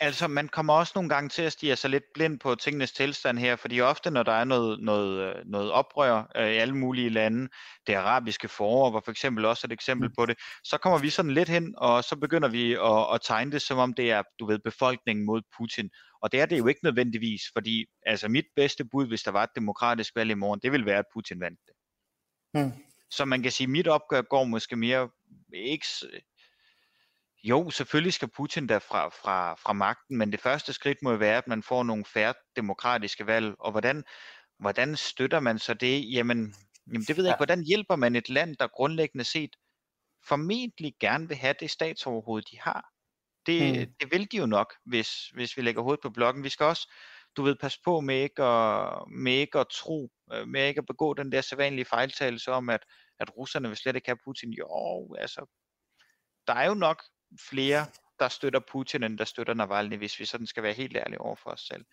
altså 0.01 0.27
man 0.27 0.47
kommer 0.47 0.73
også 0.73 0.91
nogle 0.95 1.09
gange 1.09 1.29
til 1.29 1.41
at 1.41 1.51
stige 1.51 1.75
sig 1.75 1.89
lidt 1.89 2.03
blind 2.13 2.39
på 2.39 2.55
tingenes 2.55 2.91
tilstand 2.91 3.39
her, 3.39 3.55
fordi 3.55 3.81
ofte 3.81 4.11
når 4.11 4.23
der 4.23 4.31
er 4.31 4.43
noget, 4.43 4.79
noget, 4.79 5.35
øh, 5.35 5.45
noget 5.45 5.71
oprør 5.71 6.31
øh, 6.35 6.47
i 6.47 6.57
alle 6.57 6.77
mulige 6.77 7.09
lande, 7.09 7.49
det 7.87 7.93
arabiske 7.93 8.47
forår 8.47 8.91
var 8.91 9.01
for 9.05 9.11
eksempel 9.11 9.45
også 9.45 9.67
et 9.67 9.71
eksempel 9.71 10.07
mm. 10.07 10.13
på 10.17 10.25
det, 10.25 10.37
så 10.63 10.77
kommer 10.77 10.99
vi 10.99 11.09
sådan 11.09 11.31
lidt 11.31 11.49
hen, 11.49 11.75
og 11.77 12.03
så 12.03 12.15
begynder 12.15 12.49
vi 12.49 12.73
at, 12.73 13.13
at 13.13 13.21
tegne 13.23 13.51
det 13.51 13.61
som 13.61 13.77
om 13.77 13.93
det 13.93 14.11
er, 14.11 14.23
du 14.39 14.45
ved, 14.45 14.59
befolkningen 14.59 15.25
mod 15.25 15.41
Putin. 15.57 15.89
Og 16.21 16.31
det 16.31 16.41
er 16.41 16.45
det 16.45 16.57
jo 16.57 16.67
ikke 16.67 16.83
nødvendigvis, 16.83 17.41
fordi 17.53 17.85
altså 18.05 18.27
mit 18.27 18.45
bedste 18.55 18.85
bud, 18.85 19.07
hvis 19.07 19.23
der 19.23 19.31
var 19.31 19.43
et 19.43 19.55
demokratisk 19.55 20.15
valg 20.15 20.31
i 20.31 20.33
morgen, 20.33 20.59
det 20.63 20.71
ville 20.71 20.85
være, 20.85 20.99
at 20.99 21.05
Putin 21.13 21.39
vandt 21.39 21.59
det. 21.65 21.73
Mm. 22.53 22.71
Så 23.11 23.25
man 23.25 23.43
kan 23.43 23.51
sige, 23.51 23.65
at 23.65 23.69
mit 23.69 23.87
opgør 23.87 24.21
går 24.21 24.43
måske 24.43 24.75
mere 24.75 25.09
ikke... 25.53 25.85
Jo, 27.43 27.69
selvfølgelig 27.69 28.13
skal 28.13 28.29
Putin 28.37 28.69
der 28.69 28.79
fra, 28.79 29.09
fra, 29.09 29.55
fra 29.55 29.73
magten, 29.73 30.17
men 30.17 30.31
det 30.31 30.39
første 30.39 30.73
skridt 30.73 30.97
må 31.01 31.15
være, 31.15 31.37
at 31.37 31.47
man 31.47 31.63
får 31.63 31.83
nogle 31.83 32.05
færre 32.05 32.33
demokratiske 32.55 33.27
valg. 33.27 33.55
Og 33.59 33.71
hvordan, 33.71 34.03
hvordan 34.59 34.95
støtter 34.95 35.39
man 35.39 35.59
så 35.59 35.73
det? 35.73 36.13
Jamen, 36.13 36.55
jamen 36.87 37.05
det 37.07 37.17
ved 37.17 37.23
jeg 37.23 37.29
ja. 37.29 37.33
ikke. 37.33 37.39
Hvordan 37.39 37.63
hjælper 37.63 37.95
man 37.95 38.15
et 38.15 38.29
land, 38.29 38.55
der 38.55 38.67
grundlæggende 38.67 39.23
set 39.23 39.55
formentlig 40.27 40.93
gerne 40.99 41.27
vil 41.27 41.37
have 41.37 41.55
det 41.59 41.69
statsoverhoved, 41.69 42.41
de 42.41 42.59
har? 42.59 42.85
Det, 43.45 43.87
mm. 43.87 43.93
det 43.99 44.11
vil 44.11 44.31
de 44.31 44.37
jo 44.37 44.45
nok, 44.45 44.73
hvis, 44.85 45.27
hvis 45.27 45.57
vi 45.57 45.61
lægger 45.61 45.81
hovedet 45.81 46.01
på 46.01 46.09
blokken. 46.09 46.43
Vi 46.43 46.49
skal 46.49 46.65
også, 46.65 46.93
du 47.37 47.43
ved, 47.43 47.55
passe 47.55 47.79
på 47.85 47.99
med 47.99 48.15
ikke 48.23 48.43
at, 48.43 49.03
med 49.11 49.33
ikke 49.33 49.59
at 49.59 49.67
tro, 49.73 50.09
øh, 50.33 50.47
med 50.47 50.67
ikke 50.67 50.79
at 50.79 50.85
begå 50.85 51.13
den 51.13 51.31
der 51.31 51.41
sædvanlige 51.41 51.85
fejltagelse 51.85 52.51
om, 52.51 52.69
at, 52.69 52.85
at 53.19 53.37
russerne 53.37 53.67
vil 53.67 53.77
slet 53.77 53.95
ikke 53.95 54.07
have 54.07 54.17
Putin. 54.25 54.53
Jo, 54.53 55.15
altså, 55.19 55.45
der 56.47 56.53
er 56.53 56.67
jo 56.67 56.73
nok 56.73 57.03
flere, 57.39 57.85
der 58.19 58.27
støtter 58.27 58.59
Putin, 58.71 59.03
end 59.03 59.17
der 59.17 59.25
støtter 59.25 59.53
Navalny, 59.53 59.97
hvis 59.97 60.19
vi 60.19 60.25
sådan 60.25 60.47
skal 60.47 60.63
være 60.63 60.73
helt 60.73 60.97
ærlige 60.97 61.21
over 61.21 61.35
for 61.35 61.49
os 61.49 61.61
selv. 61.61 61.85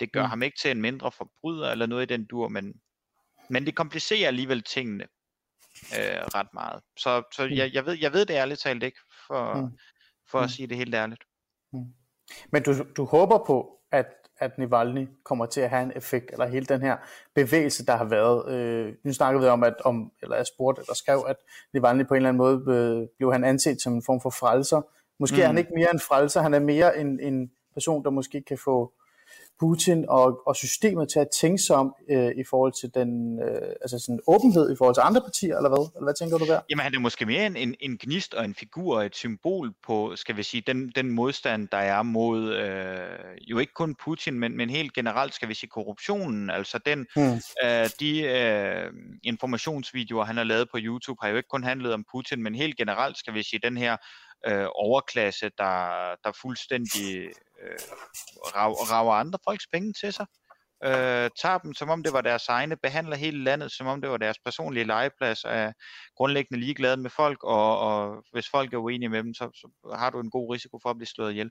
Det 0.00 0.12
gør 0.12 0.22
mm. 0.22 0.28
ham 0.28 0.42
ikke 0.42 0.58
til 0.58 0.70
en 0.70 0.80
mindre 0.80 1.12
forbryder 1.12 1.72
eller 1.72 1.86
noget 1.86 2.02
i 2.02 2.14
den 2.14 2.24
dur, 2.24 2.48
men, 2.48 2.80
men 3.50 3.66
det 3.66 3.74
komplicerer 3.74 4.26
alligevel 4.26 4.62
tingene 4.62 5.04
øh, 5.98 6.20
ret 6.34 6.48
meget. 6.54 6.82
Så, 6.98 7.22
så 7.32 7.46
mm. 7.46 7.52
jeg, 7.52 7.74
jeg, 7.74 7.86
ved, 7.86 7.98
jeg 8.00 8.12
ved 8.12 8.26
det 8.26 8.34
ærligt 8.34 8.60
talt 8.60 8.82
ikke, 8.82 8.98
for, 9.26 9.54
mm 9.54 9.78
for 10.28 10.38
mm. 10.38 10.44
at 10.44 10.50
sige 10.50 10.66
det 10.66 10.76
helt 10.76 10.94
ærligt. 10.94 11.24
Mm. 11.72 11.94
Men 12.52 12.62
du, 12.62 12.72
du 12.96 13.04
håber 13.04 13.44
på, 13.46 13.80
at, 13.92 14.06
at 14.38 14.58
Navalny 14.58 15.08
kommer 15.24 15.46
til 15.46 15.60
at 15.60 15.70
have 15.70 15.82
en 15.82 15.92
effekt, 15.96 16.30
eller 16.32 16.46
hele 16.46 16.66
den 16.66 16.80
her 16.80 16.96
bevægelse, 17.34 17.86
der 17.86 17.96
har 17.96 18.04
været. 18.04 18.52
Øh, 18.52 18.94
nu 19.04 19.12
snakker 19.12 19.40
vi 19.40 19.46
om, 19.46 19.64
at 19.64 19.74
om, 19.84 20.12
eller 20.22 20.36
jeg 20.36 20.46
spurgte, 20.46 20.80
eller 20.80 20.94
skrev, 20.94 21.24
at 21.28 21.36
Navalny 21.74 22.06
på 22.06 22.14
en 22.14 22.16
eller 22.16 22.28
anden 22.28 22.38
måde 22.38 22.64
øh, 22.76 23.08
blev 23.18 23.32
han 23.32 23.44
anset 23.44 23.82
som 23.82 23.94
en 23.94 24.02
form 24.06 24.20
for 24.20 24.30
frelser. 24.30 24.82
Måske 25.18 25.36
mm. 25.36 25.40
er 25.40 25.46
han 25.46 25.54
mm. 25.54 25.58
ikke 25.58 25.72
mere 25.74 25.92
en 25.92 26.00
frelser, 26.00 26.40
han 26.40 26.54
er 26.54 26.58
mere 26.58 26.98
en, 26.98 27.20
en 27.20 27.50
person, 27.74 28.04
der 28.04 28.10
måske 28.10 28.42
kan 28.42 28.58
få 28.64 28.92
Putin 29.60 30.04
og, 30.08 30.42
og 30.46 30.56
systemet 30.56 31.08
til 31.08 31.18
at 31.18 31.28
tænke 31.40 31.62
sig 31.62 31.76
om 31.76 31.94
øh, 32.10 32.30
i 32.36 32.44
forhold 32.50 32.72
til 32.80 32.94
den 32.94 33.40
øh, 33.42 33.68
altså 33.80 33.98
sådan 33.98 34.20
åbenhed 34.26 34.72
i 34.72 34.76
forhold 34.78 34.94
til 34.94 35.02
andre 35.04 35.20
partier, 35.20 35.56
eller 35.56 35.68
hvad? 35.68 35.90
Eller 35.94 36.06
hvad 36.06 36.14
tænker 36.14 36.38
du 36.38 36.46
der? 36.46 36.60
Jamen 36.70 36.82
han 36.82 36.94
er 36.94 36.98
måske 36.98 37.26
mere 37.26 37.46
en, 37.46 37.74
en, 37.80 37.98
gnist 37.98 38.34
og 38.34 38.44
en 38.44 38.54
figur 38.54 38.96
og 38.96 39.06
et 39.06 39.16
symbol 39.16 39.72
på, 39.86 40.12
skal 40.16 40.36
vi 40.36 40.42
sige, 40.42 40.62
den, 40.66 40.92
den 40.94 41.10
modstand, 41.10 41.68
der 41.68 41.78
er 41.78 42.02
mod 42.02 42.54
øh, 42.54 43.48
jo 43.50 43.58
ikke 43.58 43.72
kun 43.72 43.94
Putin, 44.04 44.38
men, 44.38 44.56
men 44.56 44.70
helt 44.70 44.92
generelt, 44.92 45.34
skal 45.34 45.48
vi 45.48 45.54
sige, 45.54 45.70
korruptionen. 45.70 46.50
Altså 46.50 46.78
den, 46.86 47.06
hmm. 47.16 47.40
øh, 47.64 47.88
de 48.00 48.22
øh, 48.22 48.92
informationsvideoer, 49.22 50.24
han 50.24 50.36
har 50.36 50.44
lavet 50.44 50.68
på 50.70 50.78
YouTube, 50.80 51.18
har 51.22 51.28
jo 51.28 51.36
ikke 51.36 51.48
kun 51.48 51.64
handlet 51.64 51.92
om 51.92 52.04
Putin, 52.14 52.42
men 52.42 52.54
helt 52.54 52.76
generelt, 52.76 53.18
skal 53.18 53.34
vi 53.34 53.42
sige, 53.42 53.60
den 53.62 53.76
her 53.76 53.96
øh, 54.46 54.66
overklasse, 54.74 55.50
der, 55.58 56.14
der 56.24 56.32
fuldstændig 56.42 57.30
øh, 57.62 57.78
rager, 58.56 58.92
rager 58.92 59.12
andre 59.12 59.38
folks 59.48 59.66
penge 59.72 59.92
til 59.92 60.12
sig. 60.12 60.26
Øh, 60.84 61.30
tager 61.42 61.58
dem, 61.58 61.74
som 61.74 61.88
om 61.88 62.02
det 62.02 62.12
var 62.12 62.20
deres 62.20 62.48
egne, 62.48 62.76
behandler 62.76 63.16
hele 63.16 63.44
landet, 63.44 63.72
som 63.72 63.86
om 63.86 64.00
det 64.00 64.10
var 64.10 64.16
deres 64.16 64.38
personlige 64.44 64.84
legeplads, 64.84 65.44
er 65.44 65.72
grundlæggende 66.16 66.60
ligeglade 66.60 66.96
med 66.96 67.10
folk, 67.10 67.44
og, 67.44 67.78
og 67.78 68.24
hvis 68.32 68.48
folk 68.50 68.72
er 68.72 68.78
uenige 68.78 69.08
med 69.08 69.22
dem, 69.22 69.34
så, 69.34 69.50
så 69.54 69.94
har 69.94 70.10
du 70.10 70.20
en 70.20 70.30
god 70.30 70.54
risiko 70.54 70.78
for 70.82 70.90
at 70.90 70.96
blive 70.96 71.06
slået 71.06 71.30
ihjel. 71.30 71.50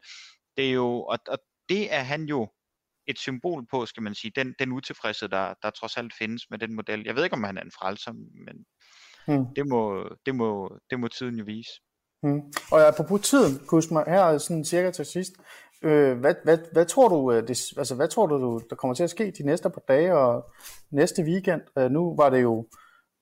Det 0.57 0.67
er 0.67 0.71
jo, 0.71 1.01
og, 1.01 1.19
og 1.27 1.37
det 1.69 1.93
er 1.93 2.01
han 2.01 2.23
jo 2.23 2.47
et 3.07 3.19
symbol 3.19 3.65
på, 3.71 3.85
skal 3.85 4.03
man 4.03 4.15
sige, 4.15 4.31
den, 4.35 4.55
den 4.59 4.71
utilfredshed, 4.71 5.29
der, 5.29 5.53
der 5.63 5.69
trods 5.69 5.97
alt 5.97 6.13
findes 6.19 6.43
med 6.49 6.59
den 6.59 6.75
model. 6.75 7.03
Jeg 7.05 7.15
ved 7.15 7.23
ikke, 7.23 7.33
om 7.33 7.43
han 7.43 7.57
er 7.57 7.61
en 7.61 7.71
frelser, 7.79 8.11
men 8.45 8.65
hmm. 9.27 9.45
det, 9.55 9.67
må, 9.67 10.09
det, 10.25 10.35
må, 10.35 10.79
det 10.89 10.99
må 10.99 11.07
tiden 11.07 11.37
jo 11.39 11.43
vise. 11.45 11.71
Hmm. 12.23 12.41
Og 12.71 12.87
apropos 12.87 13.29
tiden, 13.29 13.67
Kusma, 13.67 14.03
her 14.07 14.23
er 14.23 14.37
sådan 14.37 14.65
cirka 14.65 14.91
til 14.91 15.05
sidst. 15.05 15.33
Øh, 15.85 16.19
hvad, 16.19 16.35
hvad, 16.43 16.57
hvad, 16.71 16.85
tror 16.85 17.07
du, 17.07 17.31
øh, 17.31 17.47
det, 17.47 17.73
altså, 17.77 17.95
hvad 17.95 18.07
tror 18.07 18.27
du, 18.27 18.61
der 18.69 18.75
kommer 18.75 18.95
til 18.95 19.03
at 19.03 19.09
ske 19.09 19.31
de 19.31 19.43
næste 19.43 19.69
par 19.69 19.81
dage 19.87 20.17
og 20.17 20.45
næste 20.91 21.23
weekend? 21.23 21.61
Øh, 21.77 21.91
nu 21.91 22.15
var 22.15 22.29
det 22.29 22.41
jo 22.41 22.67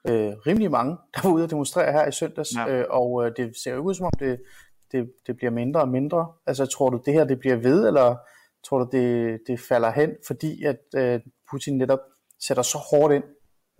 øh, 0.10 0.34
rimelig 0.48 0.72
mange, 0.72 0.98
der 1.14 1.20
var 1.24 1.34
ude 1.36 1.44
at 1.44 1.50
demonstrere 1.50 1.92
her 1.92 2.08
i 2.08 2.12
søndags, 2.12 2.50
ja. 2.56 2.68
øh, 2.68 2.86
og 2.90 3.26
øh, 3.26 3.32
det 3.38 3.54
ser 3.64 3.74
jo 3.74 3.82
ud 3.82 3.94
som 3.94 4.06
om, 4.06 4.12
det, 4.20 4.42
det, 4.92 5.12
det 5.28 5.38
bliver 5.38 5.52
mindre 5.52 5.82
og 5.82 5.90
mindre. 5.90 6.32
Altså 6.48 6.66
tror 6.66 6.90
du, 6.90 7.02
det 7.06 7.14
her 7.14 7.24
det 7.24 7.40
bliver 7.40 7.56
ved, 7.56 7.88
eller 7.88 8.16
tror 8.68 8.80
du, 8.80 8.88
det, 8.92 9.40
det 9.48 9.60
falder 9.60 9.92
hen, 9.92 10.12
fordi 10.28 10.64
at 10.64 10.80
øh, 10.96 11.20
Putin 11.52 11.78
netop 11.78 12.00
sætter 12.48 12.64
så 12.64 12.78
hårdt 12.78 13.14
ind 13.14 13.24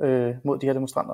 øh, 0.02 0.36
mod 0.46 0.60
de 0.60 0.66
her 0.66 0.74
demonstranter? 0.74 1.14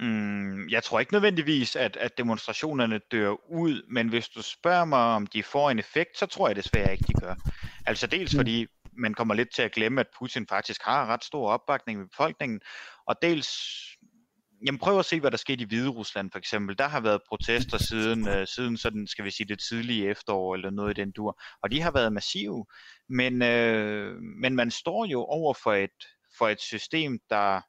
Mm, 0.00 0.68
jeg 0.68 0.82
tror 0.82 1.00
ikke 1.00 1.12
nødvendigvis, 1.12 1.76
at, 1.76 1.96
at 1.96 2.18
demonstrationerne 2.18 3.00
dør 3.10 3.50
ud, 3.50 3.82
men 3.88 4.08
hvis 4.08 4.28
du 4.28 4.42
spørger 4.42 4.84
mig, 4.84 4.98
om 4.98 5.26
de 5.26 5.42
får 5.42 5.70
en 5.70 5.78
effekt, 5.78 6.18
så 6.18 6.26
tror 6.26 6.48
jeg 6.48 6.56
desværre 6.56 6.92
ikke, 6.92 7.04
de 7.08 7.12
gør. 7.20 7.34
Altså 7.86 8.06
dels 8.06 8.34
mm. 8.34 8.38
fordi, 8.38 8.66
man 8.92 9.14
kommer 9.14 9.34
lidt 9.34 9.54
til 9.54 9.62
at 9.62 9.72
glemme, 9.72 10.00
at 10.00 10.06
Putin 10.18 10.46
faktisk 10.48 10.82
har 10.82 11.06
ret 11.06 11.24
stor 11.24 11.50
opbakning 11.50 12.00
i 12.00 12.04
befolkningen, 12.04 12.60
og 13.06 13.16
dels 13.22 13.48
Jamen 14.66 14.78
prøv 14.78 14.98
at 14.98 15.04
se, 15.04 15.20
hvad 15.20 15.30
der 15.30 15.36
skete 15.36 15.62
i 15.62 15.66
Hvide 15.66 15.88
Rusland 15.88 16.30
for 16.30 16.38
eksempel. 16.38 16.78
Der 16.78 16.88
har 16.88 17.00
været 17.00 17.20
protester 17.28 17.78
siden, 17.78 18.28
øh, 18.28 18.46
siden 18.46 18.76
sådan, 18.76 19.06
skal 19.06 19.24
vi 19.24 19.30
sige, 19.30 19.48
det 19.48 19.60
tidlige 19.68 20.10
efterår 20.10 20.54
eller 20.54 20.70
noget 20.70 20.98
i 20.98 21.00
den 21.00 21.10
dur. 21.10 21.40
Og 21.62 21.70
de 21.70 21.80
har 21.80 21.90
været 21.90 22.12
massive. 22.12 22.66
Men, 23.08 23.42
øh, 23.42 24.16
men 24.20 24.56
man 24.56 24.70
står 24.70 25.06
jo 25.06 25.24
over 25.24 25.54
for 25.54 25.72
et, 25.72 26.06
for 26.38 26.48
et 26.48 26.60
system, 26.60 27.18
der, 27.30 27.60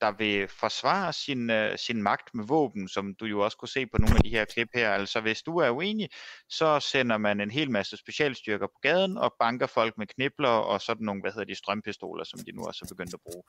der 0.00 0.12
vil 0.12 0.48
forsvare 0.48 1.12
sin, 1.12 1.50
øh, 1.50 1.78
sin 1.78 2.02
magt 2.02 2.34
med 2.34 2.44
våben, 2.46 2.88
som 2.88 3.14
du 3.14 3.24
jo 3.24 3.40
også 3.40 3.56
kunne 3.56 3.68
se 3.68 3.86
på 3.86 3.98
nogle 3.98 4.16
af 4.16 4.22
de 4.22 4.30
her 4.30 4.44
klip 4.44 4.68
her. 4.74 4.90
Altså 4.90 5.20
hvis 5.20 5.42
du 5.42 5.58
er 5.58 5.70
uenig, 5.70 6.10
så 6.48 6.80
sender 6.80 7.18
man 7.18 7.40
en 7.40 7.50
hel 7.50 7.70
masse 7.70 7.96
specialstyrker 7.96 8.66
på 8.66 8.78
gaden 8.82 9.18
og 9.18 9.34
banker 9.38 9.66
folk 9.66 9.98
med 9.98 10.06
knibler 10.06 10.48
og 10.48 10.80
sådan 10.80 11.06
nogle, 11.06 11.20
hvad 11.20 11.32
hedder 11.32 11.44
de, 11.44 11.54
strømpistoler, 11.54 12.24
som 12.24 12.40
de 12.40 12.52
nu 12.52 12.64
også 12.64 12.80
er 12.84 12.94
begyndt 12.94 13.14
at 13.14 13.20
bruge. 13.20 13.42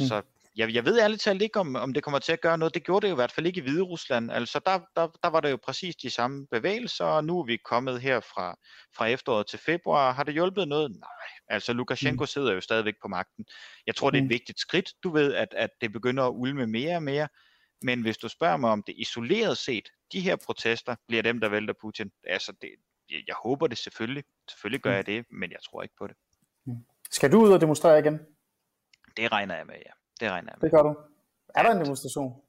Mm. 0.00 0.06
Så 0.06 0.22
jeg, 0.56 0.74
jeg 0.74 0.84
ved 0.84 1.00
ærligt 1.00 1.22
talt 1.22 1.42
ikke, 1.42 1.60
om, 1.60 1.76
om 1.76 1.92
det 1.92 2.02
kommer 2.02 2.18
til 2.18 2.32
at 2.32 2.40
gøre 2.40 2.58
noget. 2.58 2.74
Det 2.74 2.84
gjorde 2.84 3.06
det 3.06 3.10
jo 3.10 3.14
i 3.14 3.20
hvert 3.20 3.32
fald 3.32 3.46
ikke 3.46 3.58
i 3.58 3.62
Hvide 3.62 3.82
Rusland. 3.82 4.32
Altså 4.32 4.60
der, 4.66 4.80
der, 4.96 5.08
der 5.22 5.28
var 5.28 5.40
det 5.40 5.50
jo 5.50 5.58
præcis 5.64 5.96
de 5.96 6.10
samme 6.10 6.46
bevægelser, 6.50 7.04
og 7.04 7.24
nu 7.24 7.40
er 7.40 7.44
vi 7.44 7.56
kommet 7.56 8.00
her 8.00 8.20
fra, 8.20 8.56
fra 8.96 9.06
efteråret 9.06 9.46
til 9.46 9.58
februar. 9.58 10.12
Har 10.12 10.22
det 10.22 10.34
hjulpet 10.34 10.68
noget? 10.68 10.90
Nej. 10.90 11.08
Altså 11.48 11.72
Lukashenko 11.72 12.22
mm. 12.22 12.26
sidder 12.26 12.52
jo 12.52 12.60
stadigvæk 12.60 12.94
på 13.02 13.08
magten. 13.08 13.44
Jeg 13.86 13.96
tror, 13.96 14.10
det 14.10 14.18
er 14.18 14.22
et 14.22 14.26
mm. 14.26 14.30
vigtigt 14.30 14.60
skridt, 14.60 14.92
du 15.02 15.10
ved, 15.10 15.34
at, 15.34 15.48
at 15.52 15.70
det 15.80 15.92
begynder 15.92 16.24
at 16.24 16.32
ulme 16.34 16.66
mere 16.66 16.96
og 16.96 17.02
mere. 17.02 17.28
Men 17.82 18.02
hvis 18.02 18.18
du 18.18 18.28
spørger 18.28 18.56
mig 18.56 18.70
om 18.70 18.82
det 18.82 18.94
isoleret 18.98 19.58
set, 19.58 19.88
de 20.12 20.20
her 20.20 20.36
protester 20.36 20.96
bliver 21.08 21.22
dem, 21.22 21.40
der 21.40 21.48
vælter 21.48 21.74
Putin. 21.80 22.10
Altså, 22.24 22.52
det, 22.62 22.70
jeg, 23.10 23.22
jeg 23.26 23.34
håber 23.42 23.66
det 23.66 23.78
selvfølgelig. 23.78 24.24
Selvfølgelig 24.50 24.82
gør 24.82 24.90
mm. 24.90 24.96
jeg 24.96 25.06
det, 25.06 25.24
men 25.30 25.50
jeg 25.50 25.58
tror 25.70 25.82
ikke 25.82 25.94
på 25.98 26.06
det. 26.06 26.16
Mm. 26.66 26.76
Skal 27.10 27.32
du 27.32 27.42
ud 27.42 27.52
og 27.52 27.60
demonstrere 27.60 27.98
igen? 27.98 28.20
Det 29.16 29.32
regner 29.32 29.56
jeg 29.56 29.66
med, 29.66 29.74
ja. 29.74 29.92
Det 30.22 30.30
regner 30.30 30.52
jeg 30.52 30.58
med. 30.60 30.70
Det 30.70 30.76
gør 30.76 30.82
du. 30.82 30.96
Er 31.54 31.62
der 31.62 31.70
en 31.70 31.80
demonstration? 31.80 32.42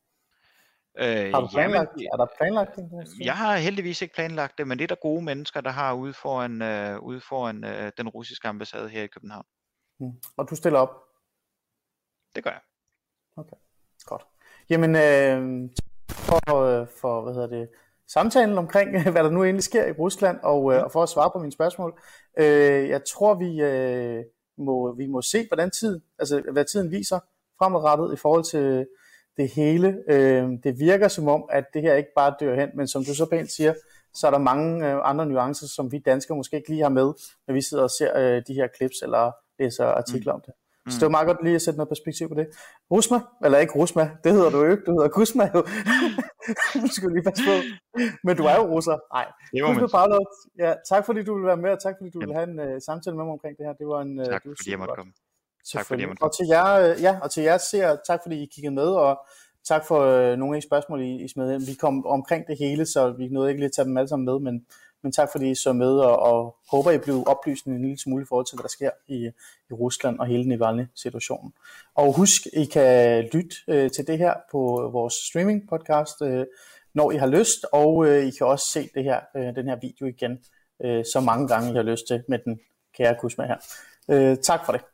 Øh, 0.98 1.32
har 1.34 1.42
du 1.42 1.48
planlagt, 1.48 1.90
jamen, 1.98 2.10
er 2.14 2.18
der 2.18 2.28
planlagt 2.38 2.78
en 2.78 2.90
demonstration? 2.90 3.26
Jeg 3.26 3.38
har 3.38 3.58
heldigvis 3.58 4.02
ikke 4.02 4.14
planlagt 4.16 4.58
det, 4.58 4.68
men 4.68 4.78
det 4.78 4.84
er 4.84 4.88
der 4.88 5.02
gode 5.02 5.22
mennesker, 5.22 5.62
der 5.62 5.70
har 5.70 5.94
ude 5.94 6.14
foran, 6.14 6.62
øh, 6.62 7.00
ude 7.00 7.22
foran 7.22 7.64
øh, 7.64 7.92
den 7.98 8.10
russiske 8.10 8.48
ambassade 8.48 8.90
her 8.90 9.04
i 9.04 9.08
København. 9.08 9.46
Hmm. 10.00 10.12
Og 10.38 10.50
du 10.50 10.56
stiller 10.56 10.80
op? 10.80 10.90
Det 12.36 12.44
gør 12.44 12.52
jeg. 12.52 12.62
Okay, 13.38 13.56
godt. 14.06 14.26
Jamen, 14.70 14.96
øh, 14.96 15.70
for, 16.10 16.56
øh, 16.56 16.88
for, 17.02 17.22
hvad 17.22 17.34
hedder 17.34 17.48
det, 17.48 17.70
samtalen 18.08 18.58
omkring, 18.58 19.02
hvad 19.14 19.24
der 19.24 19.30
nu 19.30 19.44
egentlig 19.44 19.64
sker 19.64 19.86
i 19.86 19.92
Rusland, 19.92 20.40
og, 20.44 20.74
øh, 20.74 20.84
og 20.84 20.92
for 20.92 21.04
at 21.04 21.10
svare 21.10 21.32
på 21.32 21.40
mine 21.40 21.52
spørgsmål. 21.52 22.02
Øh, 22.38 22.90
jeg 22.90 23.02
tror, 23.06 23.34
vi, 23.34 23.62
øh, 23.62 24.24
må, 24.58 24.96
vi 24.96 25.06
må 25.06 25.22
se, 25.22 25.48
hvordan 25.48 25.72
tid, 25.72 26.02
altså, 26.20 26.44
hvad 26.52 26.66
tiden 26.66 26.92
viser 26.92 27.20
fremadrettet 27.60 28.14
i 28.14 28.18
forhold 28.18 28.44
til 28.44 28.88
det 29.38 29.50
hele. 29.50 29.98
Øh, 30.10 30.50
det 30.64 30.80
virker 30.80 31.08
som 31.08 31.28
om, 31.28 31.44
at 31.50 31.66
det 31.74 31.82
her 31.82 31.94
ikke 31.94 32.10
bare 32.16 32.36
dør 32.40 32.56
hen, 32.56 32.70
men 32.76 32.88
som 32.88 33.04
du 33.04 33.16
så 33.16 33.26
pænt 33.26 33.52
siger, 33.52 33.74
så 34.14 34.28
er 34.28 34.32
der 34.32 34.38
mange 34.38 34.92
øh, 34.92 35.00
andre 35.04 35.26
nuancer, 35.26 35.68
som 35.68 35.92
vi 35.92 36.00
danskere 36.00 36.38
måske 36.38 36.58
ikke 36.58 36.70
lige 36.70 36.82
har 36.82 36.90
med, 36.90 37.14
når 37.48 37.54
vi 37.54 37.62
sidder 37.62 37.84
og 37.84 37.90
ser 37.90 38.18
øh, 38.18 38.42
de 38.48 38.54
her 38.54 38.68
clips 38.76 39.02
eller 39.02 39.32
læser 39.60 39.86
artikler 39.86 40.34
mm. 40.34 40.36
om 40.36 40.42
det. 40.46 40.54
Mm. 40.86 40.92
Så 40.92 40.96
det 41.00 41.04
var 41.04 41.10
meget 41.18 41.28
godt 41.28 41.44
lige 41.44 41.56
at 41.56 41.62
sætte 41.62 41.78
noget 41.78 41.90
perspektiv 41.90 42.30
på 42.30 42.36
det. 42.36 42.48
Rusma, 42.92 43.20
eller 43.46 43.58
ikke 43.58 43.74
Rusma, 43.74 44.12
det 44.24 44.32
hedder 44.32 44.50
du 44.50 44.58
jo 44.64 44.72
ikke, 44.72 44.84
du 44.84 44.92
hedder 44.92 45.08
Kusma 45.08 45.46
jo. 45.56 45.62
du 46.84 46.88
skal 46.96 47.12
lige 47.12 47.24
passe 47.24 47.44
på. 47.50 47.56
Men 48.24 48.38
du 48.38 48.44
er 48.44 48.56
jo 48.56 48.66
russer. 48.74 48.98
Nej. 49.16 49.28
Kusma 49.66 49.88
Paolo, 49.88 50.20
ja, 50.64 50.74
tak 50.90 51.06
fordi 51.06 51.24
du 51.24 51.34
ville 51.34 51.48
være 51.48 51.62
med, 51.66 51.72
og 51.72 51.82
tak 51.86 51.96
fordi 52.00 52.10
du 52.10 52.20
ville 52.20 52.36
have 52.40 52.50
en 52.50 52.60
uh, 52.60 52.82
samtale 52.88 53.16
med 53.16 53.26
mig 53.26 53.34
omkring 53.38 53.58
det 53.58 53.66
her. 53.66 53.74
Det 53.74 53.88
var 53.88 54.02
en, 54.02 54.20
uh, 54.20 54.26
tak 54.26 54.42
fordi 54.44 54.72
jeg 54.72 54.80
måtte 54.80 54.94
komme. 54.98 55.14
Tak 55.72 55.86
fordi 55.86 56.02
jeg. 56.02 56.16
Og 56.22 56.36
til 56.38 56.48
jer, 56.48 56.74
øh, 56.74 57.02
ja, 57.02 57.20
og 57.22 57.32
til 57.32 57.44
jer 57.44 57.58
ser, 57.58 57.96
tak 58.08 58.20
fordi 58.24 58.44
I 58.44 58.46
kiggede 58.46 58.76
med, 58.76 58.88
og 58.88 59.26
tak 59.68 59.86
for 59.86 60.00
øh, 60.00 60.38
nogle 60.38 60.56
af 60.56 60.62
de 60.62 60.68
spørgsmål, 60.68 61.02
I, 61.02 61.24
I 61.24 61.28
smed 61.28 61.54
ind. 61.54 61.66
Vi 61.66 61.74
kom 61.74 62.06
omkring 62.06 62.48
det 62.48 62.58
hele, 62.58 62.86
så 62.86 63.12
vi 63.12 63.28
nåede 63.28 63.50
ikke 63.50 63.60
lige 63.60 63.66
at 63.66 63.72
tage 63.72 63.86
dem 63.86 63.98
alle 63.98 64.08
sammen 64.08 64.26
med, 64.26 64.40
men 64.40 64.66
men 65.04 65.12
tak 65.12 65.30
fordi 65.32 65.52
I 65.52 65.56
så 65.56 65.74
med, 65.74 65.92
og, 65.92 66.20
og 66.20 66.56
håber 66.72 66.92
I 66.92 66.98
blev 66.98 67.24
oplyst 67.28 67.66
en 67.66 67.82
lille 67.82 68.00
smule 68.00 68.24
i 68.24 68.26
forhold 68.30 68.46
til, 68.46 68.56
hvad 68.56 68.64
der 68.64 68.70
sker 68.70 68.90
i, 69.08 69.26
i 69.70 69.74
Rusland 69.74 70.20
og 70.20 70.26
hele 70.26 70.50
Navalny-situationen. 70.50 71.54
Og 71.96 72.14
husk, 72.14 72.42
I 72.54 72.66
kan 72.66 73.24
lytte 73.34 73.56
øh, 73.68 73.92
til 73.92 74.08
det 74.08 74.18
her 74.18 74.34
på 74.52 74.90
vores 74.92 75.14
streaming 75.14 75.70
podcast, 75.70 76.22
øh, 76.22 76.46
når 76.94 77.12
I 77.12 77.18
har 77.18 77.28
lyst, 77.28 77.66
og 77.74 78.08
øh, 78.08 78.26
I 78.26 78.32
kan 78.32 78.48
også 78.48 78.70
se 78.70 78.90
det 78.96 79.04
her, 79.04 79.20
øh, 79.36 79.56
den 79.56 79.68
her 79.68 79.78
video 79.82 80.06
igen, 80.06 80.40
øh, 80.84 81.06
så 81.14 81.20
mange 81.20 81.48
gange 81.48 81.72
I 81.72 81.76
har 81.76 81.84
lyst 81.84 82.08
til 82.08 82.24
med 82.28 82.40
den 82.46 82.60
kære 82.98 83.16
Kusma 83.20 83.46
her. 83.46 83.58
Øh, 84.10 84.38
tak 84.38 84.66
for 84.66 84.72
det. 84.72 84.93